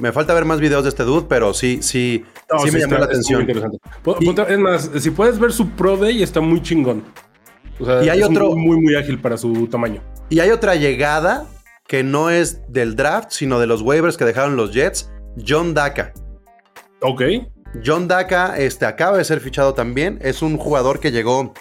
me 0.00 0.10
falta 0.10 0.34
ver 0.34 0.44
más 0.44 0.58
videos 0.58 0.82
de 0.82 0.88
este 0.88 1.04
dude, 1.04 1.26
pero 1.28 1.54
sí, 1.54 1.78
sí, 1.82 2.24
sí, 2.64 2.70
me 2.72 2.80
llamó 2.80 2.98
la 2.98 3.04
atención. 3.04 3.48
es 3.48 4.58
más, 4.58 4.90
si 4.98 5.10
puedes 5.10 5.38
ver 5.38 5.52
su 5.52 5.70
Pro 5.70 5.96
Day, 5.96 6.20
está 6.20 6.40
muy 6.40 6.62
chingón. 6.62 7.04
y 8.02 8.08
hay 8.08 8.20
otro. 8.22 8.56
Muy, 8.56 8.80
muy 8.80 8.96
ágil 8.96 9.20
para 9.20 9.36
su 9.36 9.68
tamaño. 9.68 10.02
Y 10.30 10.40
hay 10.40 10.50
otra 10.50 10.74
llegada 10.74 11.46
que 11.86 12.02
no 12.02 12.28
es 12.28 12.60
del 12.68 12.96
draft, 12.96 13.30
sino 13.30 13.60
de 13.60 13.68
los 13.68 13.82
waivers 13.82 14.16
que 14.16 14.24
dejaron 14.24 14.56
los 14.56 14.72
Jets, 14.72 15.12
John 15.46 15.74
Daka. 15.74 16.12
Ok. 17.02 17.22
John 17.84 18.08
Daka 18.08 18.58
este, 18.58 18.86
acaba 18.86 19.18
de 19.18 19.24
ser 19.24 19.40
fichado 19.40 19.74
también. 19.74 20.18
Es 20.22 20.42
un 20.42 20.56
jugador 20.56 21.00
que 21.00 21.10
llegó 21.12 21.52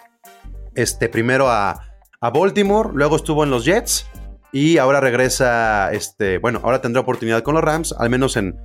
este, 0.75 1.09
primero 1.09 1.49
a, 1.49 1.83
a 2.21 2.29
Baltimore, 2.29 2.89
luego 2.93 3.15
estuvo 3.15 3.43
en 3.43 3.49
los 3.49 3.65
Jets 3.65 4.07
y 4.51 4.77
ahora 4.77 4.99
regresa, 4.99 5.91
este, 5.91 6.37
bueno, 6.37 6.61
ahora 6.63 6.81
tendrá 6.81 7.01
oportunidad 7.01 7.43
con 7.43 7.55
los 7.55 7.63
Rams, 7.63 7.93
al 7.97 8.09
menos 8.09 8.37
en, 8.37 8.57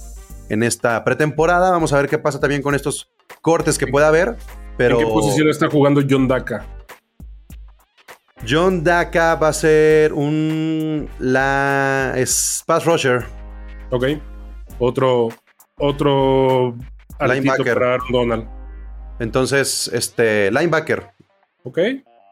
en 0.48 0.62
esta 0.62 1.04
pretemporada. 1.04 1.70
Vamos 1.70 1.92
a 1.92 1.96
ver 1.96 2.08
qué 2.08 2.18
pasa 2.18 2.40
también 2.40 2.62
con 2.62 2.74
estos 2.74 3.10
cortes 3.40 3.78
que 3.78 3.86
pueda 3.86 4.08
haber. 4.08 4.36
Pero... 4.76 4.98
¿En 5.00 5.06
qué 5.06 5.12
posición 5.12 5.48
está 5.48 5.68
jugando 5.68 6.00
John 6.08 6.28
Daka? 6.28 6.64
John 8.48 8.82
Daka 8.82 9.36
va 9.36 9.48
a 9.48 9.52
ser 9.52 10.12
un 10.12 11.08
la 11.20 12.12
es 12.16 12.64
pass 12.66 12.84
rusher. 12.84 13.24
Ok. 13.90 14.04
Otro 14.80 15.28
otro 15.78 16.74
linebacker 17.20 17.74
para 17.74 17.98
Donald. 18.10 18.48
Entonces, 19.18 19.90
este 19.92 20.50
linebacker. 20.50 21.10
Ok. 21.64 21.78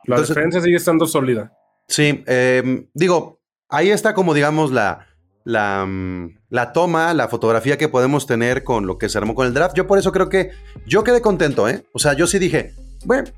La 0.04 0.20
defensa 0.20 0.60
sigue 0.60 0.76
estando 0.76 1.06
sólida. 1.06 1.52
Sí, 1.88 2.24
em, 2.26 2.88
digo, 2.94 3.40
ahí 3.68 3.90
está 3.90 4.14
como 4.14 4.34
digamos 4.34 4.72
la, 4.72 5.06
la, 5.44 5.84
mm, 5.86 6.38
la, 6.48 6.72
toma, 6.72 7.14
la 7.14 7.28
fotografía 7.28 7.78
que 7.78 7.88
podemos 7.88 8.26
tener 8.26 8.64
con 8.64 8.86
lo 8.86 8.98
que 8.98 9.08
se 9.08 9.18
armó 9.18 9.34
con 9.34 9.46
el 9.46 9.54
draft. 9.54 9.76
Yo 9.76 9.86
por 9.86 9.98
eso 9.98 10.12
creo 10.12 10.28
que 10.28 10.50
yo 10.86 11.04
quedé 11.04 11.20
contento, 11.20 11.68
¿eh? 11.68 11.84
O 11.92 11.98
sea, 11.98 12.14
yo 12.14 12.26
sí 12.26 12.38
dije, 12.38 12.74
bueno, 13.04 13.28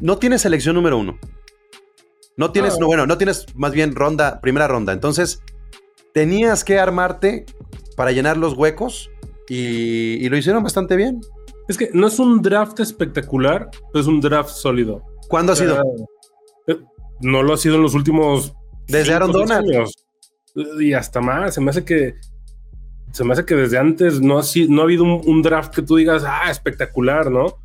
no 0.00 0.18
tienes 0.18 0.42
selección 0.42 0.74
número 0.74 0.98
uno. 0.98 1.18
No 2.36 2.50
tienes, 2.50 2.78
no, 2.78 2.86
bueno, 2.86 3.06
no 3.06 3.18
tienes 3.18 3.46
más 3.54 3.72
bien 3.72 3.94
ronda, 3.94 4.40
primera 4.40 4.66
ronda. 4.66 4.92
Entonces, 4.92 5.42
tenías 6.14 6.64
que 6.64 6.78
armarte 6.78 7.44
para 7.96 8.12
llenar 8.12 8.36
los 8.36 8.54
huecos 8.54 9.10
y, 9.48 10.28
lo 10.28 10.36
hicieron 10.36 10.62
bastante 10.62 10.96
bien. 10.96 11.20
Es 11.68 11.78
que 11.78 11.90
no 11.92 12.06
es 12.06 12.18
un 12.18 12.42
draft 12.42 12.80
espectacular, 12.80 13.68
es 13.94 14.06
un 14.06 14.20
draft 14.20 14.50
sólido. 14.50 15.02
¿Cuándo 15.28 15.52
ha 15.52 15.56
sido? 15.56 15.82
Eh, 16.66 16.78
no 17.20 17.42
lo 17.42 17.54
ha 17.54 17.56
sido 17.56 17.76
en 17.76 17.82
los 17.82 17.94
últimos 17.94 18.54
desde 18.88 19.14
Aaron 19.14 19.32
Donald. 19.32 19.88
Y 20.80 20.92
hasta 20.92 21.20
más. 21.20 21.54
Se 21.54 21.60
me 21.60 21.70
hace 21.70 21.84
que. 21.84 22.14
Se 23.12 23.24
me 23.24 23.32
hace 23.32 23.44
que 23.44 23.54
desde 23.54 23.78
antes 23.78 24.20
no 24.20 24.38
ha, 24.38 24.42
no 24.68 24.80
ha 24.80 24.84
habido 24.84 25.04
un, 25.04 25.42
draft 25.42 25.74
que 25.74 25.82
tú 25.82 25.96
digas, 25.96 26.24
ah, 26.26 26.50
espectacular, 26.50 27.30
¿no? 27.30 27.58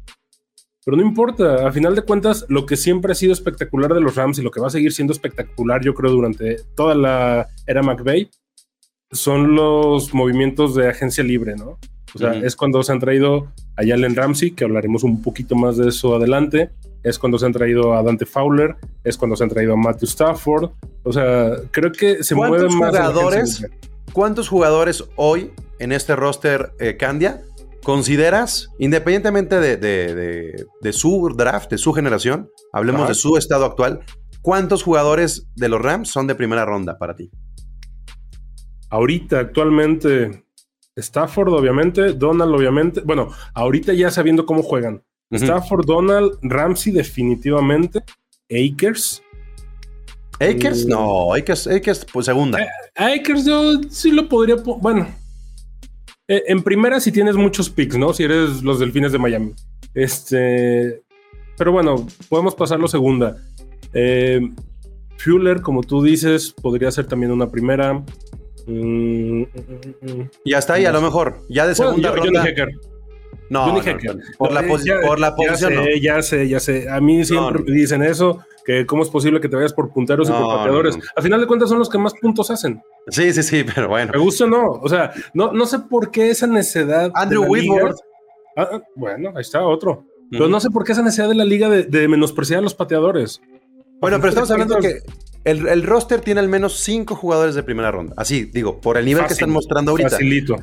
Pero 0.83 0.97
no 0.97 1.03
importa. 1.03 1.67
A 1.67 1.71
final 1.71 1.95
de 1.95 2.01
cuentas, 2.01 2.45
lo 2.49 2.65
que 2.65 2.75
siempre 2.75 3.13
ha 3.13 3.15
sido 3.15 3.31
espectacular 3.31 3.93
de 3.93 4.01
los 4.01 4.15
Rams 4.15 4.39
y 4.39 4.41
lo 4.41 4.51
que 4.51 4.59
va 4.59 4.67
a 4.67 4.71
seguir 4.71 4.91
siendo 4.91 5.13
espectacular, 5.13 5.81
yo 5.81 5.93
creo, 5.93 6.11
durante 6.11 6.57
toda 6.75 6.95
la 6.95 7.47
era 7.65 7.81
McVeigh, 7.81 8.29
son 9.11 9.55
los 9.55 10.13
movimientos 10.13 10.75
de 10.75 10.89
agencia 10.89 11.23
libre, 11.23 11.55
¿no? 11.55 11.77
O 12.15 12.19
sea, 12.19 12.33
es 12.33 12.55
cuando 12.55 12.81
se 12.83 12.91
han 12.91 12.99
traído 12.99 13.51
a 13.75 13.85
Jalen 13.85 14.15
Ramsey, 14.15 14.51
que 14.51 14.63
hablaremos 14.63 15.03
un 15.03 15.21
poquito 15.21 15.55
más 15.55 15.77
de 15.77 15.89
eso 15.89 16.15
adelante 16.15 16.71
es 17.03 17.17
cuando 17.17 17.39
se 17.39 17.45
han 17.45 17.53
traído 17.53 17.93
a 17.93 18.03
Dante 18.03 18.25
Fowler, 18.25 18.75
es 19.03 19.17
cuando 19.17 19.35
se 19.35 19.43
han 19.43 19.49
traído 19.49 19.73
a 19.73 19.75
Matthew 19.77 20.07
Stafford. 20.07 20.71
O 21.03 21.13
sea, 21.13 21.51
creo 21.71 21.91
que 21.91 22.23
se 22.23 22.35
mueven 22.35 22.75
más. 22.77 22.89
Jugadores, 22.89 23.65
¿Cuántos 24.13 24.49
jugadores 24.49 25.03
hoy 25.15 25.51
en 25.79 25.91
este 25.91 26.15
roster 26.15 26.73
eh, 26.79 26.97
Candia 26.97 27.43
consideras, 27.83 28.69
independientemente 28.79 29.59
de, 29.59 30.91
su 30.91 31.33
draft, 31.35 31.69
de 31.71 31.77
su 31.77 31.93
generación, 31.93 32.49
hablemos 32.73 33.07
de 33.07 33.13
su 33.13 33.37
estado 33.37 33.63
actual, 33.63 34.01
cuántos 34.41 34.83
jugadores 34.83 35.47
de 35.55 35.69
los 35.69 35.81
Rams 35.81 36.09
son 36.09 36.27
de 36.27 36.35
primera 36.35 36.65
ronda 36.65 36.97
para 36.97 37.15
ti? 37.15 37.31
Ahorita, 38.89 39.39
actualmente, 39.39 40.43
Stafford, 40.95 41.53
obviamente, 41.53 42.13
Donald, 42.13 42.53
obviamente. 42.53 43.01
Bueno, 43.01 43.29
ahorita 43.53 43.93
ya 43.93 44.09
sabiendo 44.11 44.45
cómo 44.45 44.63
juegan. 44.63 45.03
Stafford, 45.31 45.85
Donald, 45.85 46.39
Ramsey, 46.41 46.93
definitivamente. 46.93 47.99
Akers. 48.49 49.21
¿Akers? 50.39 50.83
Eh, 50.83 50.85
no, 50.87 51.33
Akers, 51.33 51.67
Akers, 51.67 52.05
pues 52.11 52.27
segunda. 52.27 52.61
Eh, 52.61 52.67
Akers 52.95 53.45
yo 53.45 53.81
sí 53.89 54.11
lo 54.11 54.29
podría. 54.29 54.55
Bueno, 54.55 55.07
eh, 56.27 56.43
en 56.47 56.63
primera 56.63 56.99
si 56.99 57.11
tienes 57.11 57.35
muchos 57.35 57.69
picks, 57.69 57.97
¿no? 57.97 58.13
Si 58.13 58.23
eres 58.23 58.63
los 58.63 58.79
delfines 58.79 59.11
de 59.11 59.17
Miami. 59.17 59.53
Este. 59.93 61.03
Pero 61.57 61.71
bueno, 61.71 62.07
podemos 62.29 62.55
pasarlo 62.55 62.87
segunda. 62.87 63.37
Fuller, 65.17 65.61
como 65.61 65.81
tú 65.81 66.03
dices, 66.03 66.53
podría 66.53 66.91
ser 66.91 67.07
también 67.07 67.31
una 67.31 67.49
primera. 67.49 68.03
Mm, 68.67 69.41
mm, 69.41 69.45
mm, 70.01 70.29
y 70.43 70.53
hasta 70.53 70.73
ahí, 70.73 70.85
a 70.85 70.91
lo 70.91 71.01
mejor. 71.01 71.39
Ya 71.49 71.65
de 71.65 71.73
segunda 71.73 72.11
ronda. 72.11 72.45
No, 73.49 73.67
no, 73.67 73.81
por, 74.37 74.51
la 74.51 74.61
por, 74.61 75.19
la 75.19 75.35
posición. 75.35 75.73
Ya 75.73 75.81
sé, 75.81 76.01
ya 76.01 76.21
sé, 76.21 76.49
ya 76.49 76.59
sé. 76.59 76.89
A 76.89 76.99
mí 76.99 77.23
siempre 77.23 77.63
me 77.63 77.71
dicen 77.71 78.03
eso, 78.03 78.39
que 78.65 78.85
cómo 78.85 79.03
es 79.03 79.09
posible 79.09 79.39
que 79.39 79.47
te 79.47 79.55
vayas 79.55 79.71
por 79.71 79.93
punteros 79.93 80.27
y 80.29 80.33
por 80.33 80.47
pateadores. 80.47 80.99
Al 81.15 81.23
final 81.23 81.39
de 81.39 81.47
cuentas 81.47 81.69
son 81.69 81.79
los 81.79 81.89
que 81.89 81.97
más 81.97 82.13
puntos 82.13 82.51
hacen. 82.51 82.81
Sí, 83.07 83.31
sí, 83.31 83.41
sí, 83.41 83.63
pero 83.75 83.87
bueno. 83.87 84.11
Me 84.13 84.19
gusta 84.19 84.43
o 84.43 84.47
no. 84.47 84.71
O 84.71 84.89
sea, 84.89 85.13
no, 85.33 85.53
no 85.53 85.65
sé 85.65 85.79
por 85.79 86.11
qué 86.11 86.29
esa 86.29 86.45
necedad. 86.45 87.09
Andrew 87.15 87.45
Whitworth. 87.47 87.97
Ah, 88.57 88.67
ah, 88.73 88.81
bueno, 88.95 89.31
ahí 89.35 89.41
está 89.41 89.65
otro. 89.65 90.05
Pero 90.29 90.49
no 90.49 90.59
sé 90.59 90.69
por 90.69 90.83
qué 90.83 90.91
esa 90.91 91.01
necesidad 91.01 91.29
de 91.29 91.35
la 91.35 91.45
liga 91.45 91.69
de, 91.69 92.07
menospreciar 92.07 92.59
a 92.59 92.63
los 92.63 92.73
pateadores. 92.73 93.41
Bueno, 94.01 94.17
pero 94.17 94.29
estamos 94.29 94.51
hablando 94.51 94.75
de 94.75 94.81
que 94.81 94.99
el, 95.47 95.83
roster 95.83 96.21
tiene 96.21 96.39
al 96.39 96.49
menos 96.49 96.79
cinco 96.79 97.15
jugadores 97.15 97.55
de 97.55 97.63
primera 97.63 97.89
ronda. 97.91 98.13
Así, 98.17 98.45
digo, 98.45 98.81
por 98.81 98.97
el 98.97 99.05
nivel 99.05 99.25
que 99.25 99.33
están 99.33 99.49
mostrando 99.49 99.91
ahorita. 99.91 100.09
Facilito. 100.09 100.57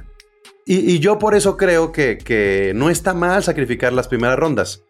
Y, 0.66 0.98
yo 0.98 1.18
por 1.18 1.34
eso 1.34 1.56
creo 1.56 1.92
que, 1.92 2.72
no 2.74 2.90
está 2.90 3.14
mal 3.14 3.42
sacrificar 3.42 3.92
las 3.92 4.08
primeras 4.08 4.38
rondas. 4.38 4.82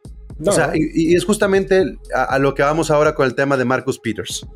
O 0.44 0.52
sea, 0.52 0.72
y, 0.74 1.14
es 1.14 1.24
justamente 1.24 1.84
a, 2.14 2.38
lo 2.38 2.54
que 2.54 2.62
vamos 2.62 2.90
ahora 2.90 3.14
con 3.14 3.26
el 3.26 3.34
tema 3.34 3.56
de 3.56 3.64
Marcus 3.64 3.98
Peters. 3.98 4.46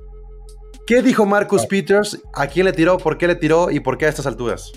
¿Qué 0.87 1.03
dijo 1.03 1.27
Marcus 1.27 1.66
Peters? 1.66 2.20
¿A 2.35 2.46
quién 2.46 2.66
le 2.66 2.72
tiró? 2.72 2.98
¿Por 2.98 3.18
qué 3.18 3.27
le 3.27 3.35
tiró? 3.35 3.70
¿Y 3.70 3.81
por 3.81 3.98
qué 3.98 4.07
a 4.07 4.09
estas 4.09 4.27
alturas? 4.27 4.72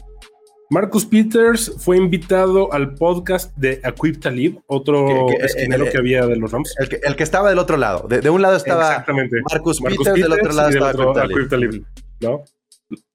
Marcus 0.71 1.05
Peters 1.05 1.73
fue 1.79 1.97
invitado 1.97 2.71
al 2.71 2.95
podcast 2.95 3.53
de 3.57 3.81
Aquip 3.83 4.21
Talib, 4.21 4.61
otro 4.67 5.27
esquinero 5.41 5.83
que 5.91 5.97
había 5.97 6.25
de 6.25 6.37
los 6.37 6.49
Rams. 6.49 6.73
El 6.79 7.17
que, 7.17 7.23
estaba 7.23 7.49
del 7.49 7.59
otro 7.59 7.75
lado. 7.75 8.07
De, 8.07 8.29
un 8.29 8.41
lado 8.41 8.55
estaba 8.55 9.03
Marcus, 9.49 9.81
Peters, 9.81 10.13
del 10.13 10.31
otro 10.31 10.53
lado 10.53 10.69
estaba 10.69 11.23
Aquip 11.25 11.49
Talib. 11.49 11.85
¿no? 12.21 12.43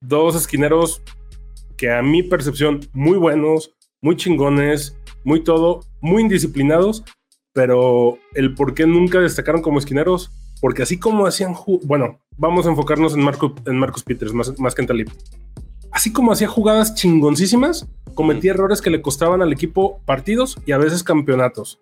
Dos 0.03 0.37
esquineros 0.37 1.01
que 1.79 1.91
a 1.91 2.03
mi 2.03 2.23
percepción 2.23 2.81
muy 2.93 3.17
buenos, 3.17 3.73
muy 4.03 4.17
chingones, 4.17 4.95
muy 5.25 5.43
todo, 5.43 5.81
muy 6.03 6.25
indisciplinados, 6.25 7.05
pero 7.55 8.19
el 8.35 8.53
por 8.53 8.75
qué 8.75 8.87
nunca 8.87 9.19
destacaron 9.19 9.63
como 9.63 9.79
esquineros, 9.79 10.31
porque 10.61 10.83
así 10.83 10.99
como 10.99 11.27
hacían, 11.27 11.55
bueno, 11.85 12.21
vamos 12.37 12.67
a 12.67 12.69
enfocarnos 12.69 13.15
en, 13.15 13.23
Marco, 13.23 13.55
en 13.65 13.79
Marcus 13.79 14.03
Peters 14.03 14.35
más, 14.35 14.61
más 14.61 14.75
que 14.75 14.83
en 14.83 14.89
Talib. 14.89 15.11
Así 15.93 16.13
como 16.13 16.33
hacía 16.33 16.49
jugadas 16.49 16.95
chingoncísimas, 16.95 17.89
cometía 18.15 18.53
errores 18.53 18.81
que 18.81 18.91
le 18.91 19.03
costaban 19.03 19.43
al 19.43 19.53
equipo 19.53 20.01
partidos 20.05 20.57
y 20.67 20.73
a 20.73 20.79
veces 20.79 21.03
campeonatos. 21.03 21.79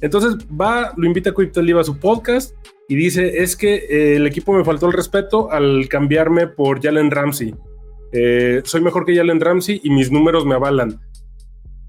Entonces 0.00 0.46
va, 0.48 0.92
lo 0.96 1.06
invita 1.06 1.30
a 1.30 1.34
Quick 1.34 1.56
a 1.56 1.84
su 1.84 1.98
podcast 1.98 2.54
y 2.88 2.96
dice, 2.96 3.42
es 3.42 3.56
que 3.56 3.74
eh, 3.74 4.16
el 4.16 4.26
equipo 4.26 4.52
me 4.52 4.64
faltó 4.64 4.86
el 4.86 4.92
respeto 4.92 5.50
al 5.50 5.88
cambiarme 5.88 6.46
por 6.46 6.82
Jalen 6.82 7.10
Ramsey. 7.10 7.54
Eh, 8.12 8.62
soy 8.64 8.80
mejor 8.80 9.04
que 9.04 9.16
Jalen 9.16 9.40
Ramsey 9.40 9.80
y 9.82 9.90
mis 9.90 10.10
números 10.12 10.44
me 10.44 10.54
avalan. 10.54 11.00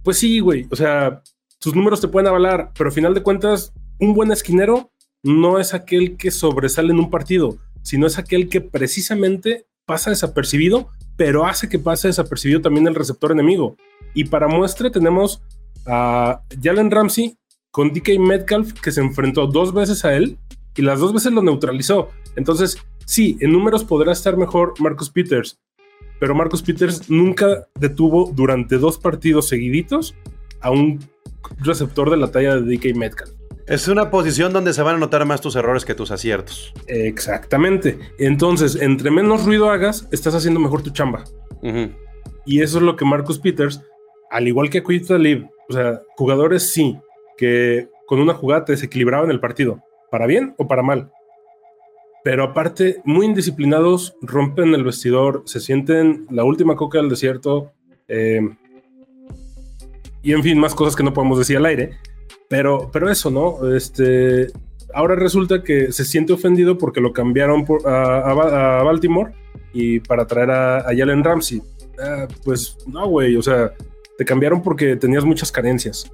Pues 0.03 0.17
sí, 0.17 0.39
güey, 0.39 0.67
o 0.71 0.75
sea, 0.75 1.21
sus 1.59 1.75
números 1.75 1.99
te 1.99 2.07
pueden 2.07 2.27
avalar, 2.27 2.71
pero 2.77 2.89
al 2.89 2.93
final 2.93 3.13
de 3.13 3.23
cuentas, 3.23 3.73
un 3.99 4.13
buen 4.13 4.31
esquinero 4.31 4.91
no 5.23 5.59
es 5.59 5.73
aquel 5.73 6.17
que 6.17 6.31
sobresale 6.31 6.93
en 6.93 6.99
un 6.99 7.09
partido, 7.09 7.57
sino 7.81 8.07
es 8.07 8.17
aquel 8.17 8.47
que 8.47 8.61
precisamente 8.61 9.65
pasa 9.85 10.09
desapercibido, 10.09 10.89
pero 11.17 11.45
hace 11.45 11.69
que 11.69 11.79
pase 11.79 12.07
desapercibido 12.07 12.61
también 12.61 12.87
el 12.87 12.95
receptor 12.95 13.31
enemigo. 13.31 13.75
Y 14.13 14.25
para 14.25 14.47
muestra 14.47 14.89
tenemos 14.91 15.41
a 15.85 16.41
Jalen 16.61 16.91
Ramsey 16.91 17.37
con 17.71 17.91
DK 17.93 18.19
Metcalf 18.19 18.73
que 18.73 18.91
se 18.91 19.01
enfrentó 19.01 19.47
dos 19.47 19.73
veces 19.73 20.05
a 20.05 20.15
él 20.15 20.37
y 20.75 20.81
las 20.81 20.99
dos 20.99 21.13
veces 21.13 21.31
lo 21.33 21.41
neutralizó. 21.41 22.09
Entonces, 22.35 22.77
sí, 23.05 23.37
en 23.39 23.51
números 23.51 23.83
podrá 23.83 24.11
estar 24.11 24.37
mejor 24.37 24.73
Marcus 24.79 25.09
Peters, 25.09 25.59
pero 26.19 26.35
Marcus 26.35 26.61
Peters 26.61 27.09
nunca 27.09 27.67
detuvo 27.79 28.31
durante 28.33 28.77
dos 28.77 28.97
partidos 28.97 29.47
seguiditos 29.47 30.15
a 30.61 30.71
un 30.71 30.99
receptor 31.59 32.09
de 32.09 32.17
la 32.17 32.31
talla 32.31 32.55
de 32.55 32.75
DK 32.75 32.95
Metcalf. 32.95 33.44
Es 33.67 33.87
una 33.87 34.11
posición 34.11 34.53
donde 34.53 34.73
se 34.73 34.83
van 34.83 34.95
a 34.95 34.99
notar 34.99 35.25
más 35.25 35.41
tus 35.41 35.55
errores 35.55 35.85
que 35.85 35.95
tus 35.95 36.11
aciertos. 36.11 36.71
Exactamente. 36.87 37.97
Entonces, 38.19 38.75
entre 38.75 39.09
menos 39.09 39.45
ruido 39.45 39.71
hagas, 39.71 40.07
estás 40.11 40.35
haciendo 40.35 40.59
mejor 40.59 40.83
tu 40.83 40.91
chamba. 40.91 41.23
Y 42.45 42.61
eso 42.61 42.77
es 42.77 42.83
lo 42.83 42.95
que 42.95 43.05
Marcus 43.05 43.39
Peters, 43.39 43.81
al 44.29 44.47
igual 44.47 44.69
que 44.69 44.83
Quit 44.83 45.07
Talib, 45.07 45.47
o 45.67 45.73
sea, 45.73 45.99
jugadores 46.15 46.71
sí, 46.71 46.95
que 47.37 47.89
con 48.05 48.19
una 48.19 48.35
jugada 48.35 48.65
te 48.65 48.73
desequilibraban 48.73 49.31
el 49.31 49.39
partido, 49.39 49.81
para 50.11 50.27
bien 50.27 50.53
o 50.59 50.67
para 50.67 50.83
mal. 50.83 51.11
Pero 52.23 52.43
aparte, 52.43 53.01
muy 53.03 53.25
indisciplinados, 53.25 54.15
rompen 54.21 54.75
el 54.75 54.83
vestidor, 54.83 55.41
se 55.45 55.59
sienten 55.59 56.27
la 56.29 56.43
última 56.43 56.75
coca 56.75 56.99
del 56.99 57.09
desierto. 57.09 57.71
Eh, 58.07 58.41
y 60.21 60.33
en 60.33 60.43
fin, 60.43 60.59
más 60.59 60.75
cosas 60.75 60.95
que 60.95 61.03
no 61.03 61.13
podemos 61.13 61.39
decir 61.39 61.57
al 61.57 61.65
aire. 61.65 61.97
Pero, 62.49 62.89
pero 62.91 63.09
eso, 63.09 63.31
¿no? 63.31 63.75
Este, 63.75 64.47
ahora 64.93 65.15
resulta 65.15 65.63
que 65.63 65.91
se 65.91 66.05
siente 66.05 66.33
ofendido 66.33 66.77
porque 66.77 67.01
lo 67.01 67.13
cambiaron 67.13 67.65
a, 67.85 68.81
Baltimore 68.83 69.33
y 69.73 69.99
para 69.99 70.25
traer 70.25 70.51
a, 70.51 70.83
Jalen 70.85 71.23
Ramsey. 71.23 71.61
Ah, 71.99 72.27
pues 72.43 72.77
no, 72.87 73.07
güey, 73.07 73.35
o 73.35 73.41
sea, 73.41 73.73
te 74.17 74.25
cambiaron 74.25 74.61
porque 74.61 74.95
tenías 74.95 75.25
muchas 75.25 75.51
carencias. 75.51 76.09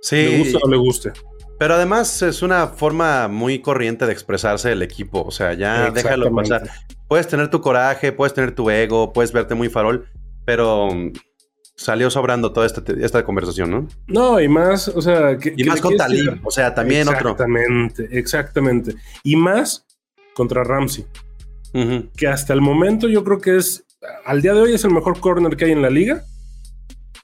Sí. 0.00 0.16
Le 0.16 0.38
guste 0.38 0.56
o 0.56 0.60
no 0.66 0.70
le 0.70 0.76
guste. 0.78 1.12
Pero 1.58 1.74
además 1.74 2.22
es 2.22 2.40
una 2.40 2.68
forma 2.68 3.28
muy 3.28 3.58
corriente 3.58 4.06
de 4.06 4.12
expresarse 4.12 4.72
el 4.72 4.80
equipo. 4.82 5.22
O 5.22 5.30
sea, 5.30 5.52
ya 5.52 5.90
déjalo 5.90 6.34
pasar. 6.34 6.70
Puedes 7.06 7.28
tener 7.28 7.50
tu 7.50 7.60
coraje, 7.60 8.12
puedes 8.12 8.32
tener 8.32 8.54
tu 8.54 8.70
ego, 8.70 9.12
puedes 9.12 9.30
verte 9.30 9.54
muy 9.54 9.68
farol, 9.68 10.08
pero 10.46 10.88
salió 11.80 12.10
sobrando 12.10 12.52
toda 12.52 12.66
esta, 12.66 12.82
esta 13.00 13.24
conversación, 13.24 13.70
¿no? 13.70 13.88
No, 14.06 14.38
y 14.38 14.48
más, 14.48 14.86
o 14.88 15.00
sea... 15.00 15.38
y 15.56 15.64
más 15.64 15.80
con 15.80 15.96
Talib, 15.96 16.38
o 16.44 16.50
sea, 16.50 16.74
también 16.74 17.08
otro. 17.08 17.30
Exactamente, 17.30 18.08
exactamente. 18.10 18.94
Y 19.24 19.34
más 19.36 19.86
contra 20.34 20.62
Ramsey, 20.62 21.06
que 22.14 22.28
hasta 22.28 22.52
el 22.52 22.60
momento 22.60 23.08
yo 23.08 23.24
creo 23.24 23.40
que 23.40 23.56
es, 23.56 23.86
al 24.26 24.42
día 24.42 24.52
de 24.52 24.60
hoy 24.60 24.74
es 24.74 24.84
el 24.84 24.90
mejor 24.90 25.20
corner 25.20 25.56
que 25.56 25.64
hay 25.64 25.72
en 25.72 25.80
la 25.80 25.88
liga 25.88 26.22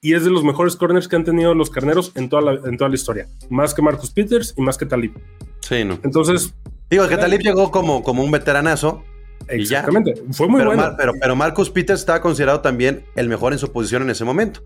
y 0.00 0.14
es 0.14 0.24
de 0.24 0.30
los 0.30 0.42
mejores 0.42 0.74
corners 0.74 1.06
que 1.06 1.16
han 1.16 1.24
tenido 1.24 1.52
los 1.54 1.68
carneros 1.68 2.12
en 2.14 2.30
toda 2.30 2.40
la, 2.40 2.52
en 2.66 2.78
toda 2.78 2.88
la 2.88 2.94
historia, 2.94 3.28
más 3.50 3.74
que 3.74 3.82
Marcus 3.82 4.10
Peters 4.10 4.54
y 4.56 4.62
más 4.62 4.78
que 4.78 4.86
Talib. 4.86 5.12
Sí, 5.60 5.84
¿no? 5.84 5.98
Entonces... 6.02 6.54
Digo 6.88 7.06
que 7.08 7.18
Talib 7.18 7.40
llegó 7.40 7.70
como, 7.70 8.02
como 8.02 8.24
un 8.24 8.30
veteranazo, 8.30 9.04
Exactamente, 9.48 10.14
fue 10.32 10.48
muy 10.48 10.64
bueno. 10.64 10.94
pero, 10.96 11.12
pero, 11.20 11.36
Marcus 11.36 11.70
Peters 11.70 12.00
estaba 12.00 12.20
considerado 12.20 12.60
también 12.60 13.04
el 13.14 13.28
mejor 13.28 13.52
en 13.52 13.58
su 13.58 13.70
posición 13.70 14.02
en 14.02 14.10
ese 14.10 14.24
momento. 14.24 14.60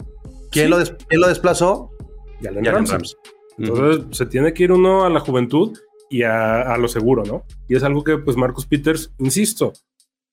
¿Quién, 0.50 0.70
lo, 0.70 0.78
lo, 0.78 1.28
desplazó? 1.28 1.90
Jalen, 2.42 2.64
Ramsey. 2.64 2.98
Entonces 3.58 4.06
se 4.16 4.26
tiene 4.26 4.54
que 4.54 4.64
ir 4.64 4.72
uno 4.72 5.04
a 5.04 5.10
la 5.10 5.20
juventud 5.20 5.78
y 6.08 6.22
a, 6.22 6.76
lo 6.76 6.88
seguro, 6.88 7.24
¿no? 7.24 7.44
Y 7.68 7.76
es 7.76 7.82
algo 7.84 8.02
que 8.02 8.18
pues 8.18 8.36
Marcus 8.36 8.66
Peters, 8.66 9.12
insisto, 9.18 9.72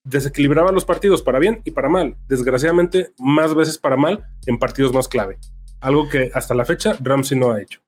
desequilibraba 0.02 0.72
los 0.72 0.84
partidos 0.84 1.22
para 1.22 1.38
bien 1.38 1.60
y 1.64 1.70
para 1.70 1.88
mal. 1.88 2.16
Desgraciadamente, 2.28 3.12
más 3.18 3.54
veces 3.54 3.78
para 3.78 3.96
mal 3.96 4.24
en 4.46 4.58
partidos 4.58 4.92
más 4.92 5.08
clave. 5.08 5.38
Algo 5.80 6.08
que 6.08 6.30
hasta 6.34 6.54
la 6.54 6.64
fecha 6.64 6.96
Ramsey 7.00 7.38
no 7.38 7.52
ha 7.52 7.62
hecho. 7.62 7.80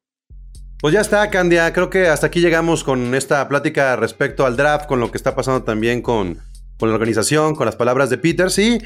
Pues 0.80 0.94
ya 0.94 1.02
está, 1.02 1.28
Candia. 1.28 1.72
Creo 1.74 1.90
que 1.90 2.08
hasta 2.08 2.28
aquí 2.28 2.40
llegamos 2.40 2.84
con 2.84 3.14
esta 3.14 3.46
plática 3.48 3.96
respecto 3.96 4.46
al 4.46 4.56
draft, 4.56 4.86
con 4.86 4.98
lo 4.98 5.10
que 5.10 5.18
está 5.18 5.34
pasando 5.34 5.62
también 5.62 6.00
con, 6.00 6.38
con 6.78 6.88
la 6.88 6.94
organización, 6.94 7.54
con 7.54 7.66
las 7.66 7.76
palabras 7.76 8.08
de 8.08 8.16
Peters 8.16 8.58
y 8.58 8.78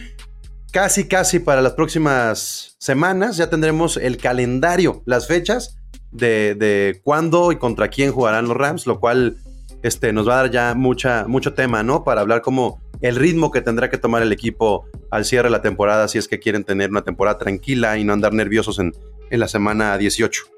casi, 0.73 1.07
casi 1.07 1.39
para 1.39 1.63
las 1.63 1.75
próximas 1.75 2.75
semanas 2.81 3.37
ya 3.37 3.49
tendremos 3.49 3.97
el 3.97 4.17
calendario, 4.17 5.05
las 5.07 5.29
fechas 5.29 5.79
de, 6.11 6.57
de 6.57 7.01
cuándo 7.05 7.53
y 7.53 7.57
contra 7.57 7.87
quién 7.87 8.11
jugarán 8.11 8.49
los 8.49 8.57
Rams, 8.57 8.89
lo 8.89 8.99
cual 8.99 9.37
este, 9.85 10.13
nos 10.13 10.29
va 10.29 10.33
a 10.33 10.43
dar 10.43 10.51
ya 10.51 10.75
mucha, 10.75 11.27
mucho 11.29 11.55
tema, 11.55 11.85
¿no? 11.85 12.03
Para 12.03 12.23
hablar 12.23 12.43
como 12.43 12.83
el 13.03 13.15
ritmo 13.15 13.53
que 13.53 13.61
tendrá 13.61 13.89
que 13.89 13.99
tomar 13.99 14.21
el 14.23 14.33
equipo 14.33 14.87
al 15.13 15.25
cierre 15.25 15.45
de 15.45 15.53
la 15.53 15.63
temporada 15.63 16.09
si 16.09 16.19
es 16.19 16.27
que 16.27 16.41
quieren 16.41 16.65
tener 16.65 16.91
una 16.91 17.03
temporada 17.03 17.39
tranquila 17.39 17.97
y 17.99 18.03
no 18.03 18.13
andar 18.13 18.33
nerviosos 18.33 18.81
en, 18.81 18.93
en 19.31 19.39
la 19.39 19.47
semana 19.47 19.97
18. 19.97 20.54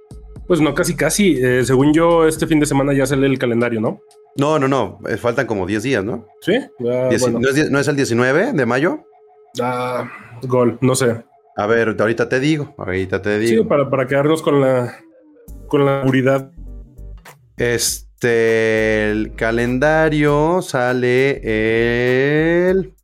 Pues 0.47 0.61
no, 0.61 0.75
casi, 0.75 0.95
casi. 0.95 1.39
Eh, 1.43 1.65
según 1.65 1.93
yo, 1.93 2.27
este 2.27 2.47
fin 2.47 2.61
de 2.61 2.67
semana 2.67 2.93
ya 2.93 3.07
sale 3.07 3.27
el 3.27 3.39
calendario, 3.39 3.81
¿no? 3.81 4.01
No, 4.37 4.59
no, 4.59 4.69
no. 4.69 4.99
Eh, 5.09 5.17
faltan 5.17 5.47
como 5.47 5.67
10 5.67 5.83
días, 5.83 6.05
¿no? 6.05 6.27
Sí. 6.41 6.59
¿no, 6.79 7.11
es, 7.11 7.89
el 7.89 7.97
19 7.97 8.53
de 8.53 8.67
mayo? 8.67 9.05
Ah, 9.61 10.11
gol, 10.43 10.79
no 10.81 10.95
sé. 10.95 11.25
A 11.57 11.67
ver, 11.67 11.97
ahorita 11.99 12.29
te 12.29 12.39
digo. 12.39 12.75
Ahorita 12.77 13.23
te 13.23 13.39
digo. 13.39 13.63
Sí, 13.63 13.69
para, 13.69 13.89
para 13.89 14.07
quedarnos 14.07 14.43
con 14.43 14.61
la, 14.61 14.95
con 15.69 15.87
la 15.87 16.03
seguridad. 16.03 16.51
Este, 17.57 19.11
el 19.11 19.35
calendario 19.35 20.61
sale 20.61 21.41
el 22.69 22.95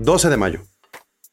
12 0.00 0.28
de 0.28 0.36
mayo. 0.36 0.60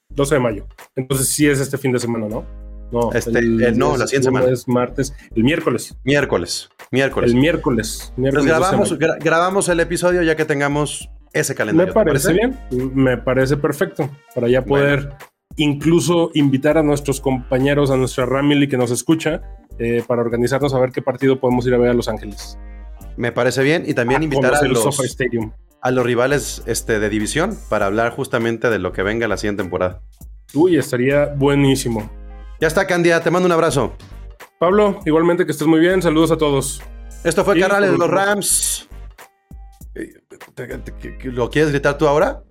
12 0.09 0.35
de 0.35 0.41
mayo. 0.41 0.67
Entonces 0.95 1.27
sí 1.29 1.47
es 1.49 1.59
este 1.59 1.77
fin 1.77 1.91
de 1.91 1.99
semana, 1.99 2.27
¿no? 2.27 2.58
No, 2.91 3.11
este, 3.13 3.41
no, 3.73 3.97
la 3.97 4.07
siguiente 4.07 4.25
semana. 4.25 4.51
Es 4.51 4.67
martes, 4.67 5.13
el 5.35 5.43
miércoles. 5.43 5.95
Miércoles, 6.03 6.69
miércoles. 6.91 7.31
El 7.31 7.37
miércoles. 7.37 8.13
grabamos, 8.17 8.97
grabamos 8.97 9.69
el 9.69 9.79
episodio 9.79 10.23
ya 10.23 10.35
que 10.35 10.45
tengamos 10.45 11.09
ese 11.33 11.55
calendario. 11.55 11.93
Me 11.93 12.03
parece, 12.05 12.33
bien, 12.33 12.57
me 12.93 13.17
parece 13.17 13.57
perfecto 13.57 14.09
para 14.33 14.47
ya 14.47 14.63
poder 14.63 15.13
incluso 15.55 16.31
invitar 16.33 16.77
a 16.77 16.83
nuestros 16.83 17.21
compañeros, 17.21 17.91
a 17.91 17.97
nuestra 17.97 18.25
Ramily 18.25 18.67
que 18.67 18.77
nos 18.77 18.91
escucha, 18.91 19.41
eh, 19.77 20.03
para 20.07 20.21
organizarnos 20.21 20.73
a 20.73 20.79
ver 20.79 20.91
qué 20.91 21.01
partido 21.01 21.39
podemos 21.39 21.67
ir 21.67 21.73
a 21.73 21.77
ver 21.77 21.89
a 21.89 21.93
Los 21.93 22.07
Ángeles. 22.07 22.57
Me 23.17 23.31
parece 23.31 23.61
bien 23.63 23.83
y 23.85 23.93
también 23.93 24.23
invitar 24.23 24.55
a 24.55 24.61
los, 24.63 24.99
a 25.81 25.91
los 25.91 26.05
rivales 26.05 26.63
este, 26.65 26.99
de 26.99 27.09
división 27.09 27.57
para 27.69 27.85
hablar 27.85 28.13
justamente 28.13 28.69
de 28.69 28.79
lo 28.79 28.93
que 28.93 29.03
venga 29.03 29.27
la 29.27 29.37
siguiente 29.37 29.63
temporada. 29.63 30.01
Uy, 30.53 30.77
estaría 30.77 31.25
buenísimo. 31.25 32.09
Ya 32.59 32.67
está, 32.67 32.85
Candia, 32.85 33.21
te 33.21 33.31
mando 33.31 33.45
un 33.45 33.53
abrazo. 33.53 33.93
Pablo, 34.59 34.99
igualmente 35.05 35.45
que 35.45 35.51
estés 35.53 35.67
muy 35.67 35.79
bien, 35.79 36.01
saludos 36.01 36.31
a 36.31 36.37
todos. 36.37 36.81
Esto 37.23 37.45
fue 37.45 37.57
Canales 37.59 37.91
de 37.91 37.97
los 37.97 38.09
Rams. 38.09 38.89
¿Lo 41.23 41.49
quieres 41.49 41.71
gritar 41.71 41.97
tú 41.97 42.07
ahora? 42.07 42.43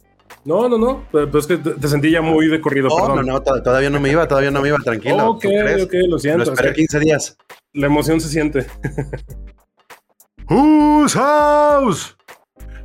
No, 0.45 0.67
no, 0.69 0.79
no. 0.79 1.07
Pues 1.11 1.35
es 1.35 1.47
que 1.47 1.59
te 1.59 1.89
sentí 1.89 2.11
ya 2.11 2.23
muy 2.23 2.49
de 2.49 2.61
corrido. 2.61 2.89
No, 2.89 3.17
no, 3.17 3.23
no, 3.23 3.43
todavía 3.43 3.91
no 3.91 4.01
me 4.01 4.11
iba, 4.11 4.27
todavía 4.27 4.51
no 4.51 4.63
me 4.63 4.69
iba, 4.69 4.79
tranquilo. 4.79 5.31
Ok, 5.31 5.45
ok, 5.83 5.95
lo 6.09 6.19
siento. 6.19 6.45
Lo 6.45 6.53
esperé 6.53 6.73
15 6.73 7.01
días. 7.01 7.37
La 7.75 7.87
emoción 7.87 8.19
se 8.21 8.29
siente. 8.29 8.67
Whose 10.49 11.19
house? 11.19 12.18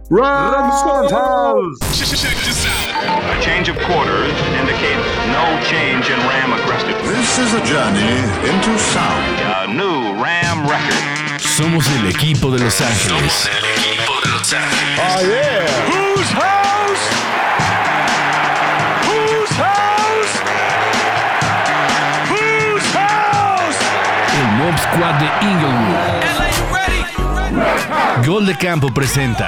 Rams 0.10 0.82
house. 1.12 1.80
Check 1.98 2.36
this 2.44 2.66
out. 2.68 3.38
A 3.38 3.42
change 3.42 3.70
of 3.70 3.78
quarters 3.80 4.34
indicates 4.60 5.08
no 5.32 5.58
change 5.63 6.10
in 6.10 6.20
Ram 6.28 6.52
aggressive. 6.52 6.98
This 7.08 7.39
is 7.39 7.54
a 7.54 7.63
journey 7.63 8.20
into 8.44 8.78
sound. 8.80 9.39
A 9.63 9.68
new 9.72 10.13
Ram 10.22 10.68
record. 10.68 11.39
Somos 11.39 11.88
el 12.00 12.08
equipo 12.08 12.52
de 12.52 12.60
Los 12.60 12.82
Ángeles. 12.82 13.32
Somos 13.34 13.48
el 13.48 13.63
equipo 13.63 14.20
de 14.24 14.30
Los 14.32 14.54
Ángeles. 14.54 15.00
Oh 15.00 15.22
yeah. 15.24 15.66
Whose 15.88 16.32
house? 16.34 17.10
Whose 19.08 19.56
house? 19.56 20.34
Whose 22.30 22.88
house? 22.92 23.80
El 24.38 24.48
Mob 24.58 24.78
Squad 24.78 25.16
de 25.20 25.30
Inglewood. 25.48 26.24
Gol 28.26 28.46
de 28.46 28.56
Campo 28.58 28.89
presenta. 28.94 29.48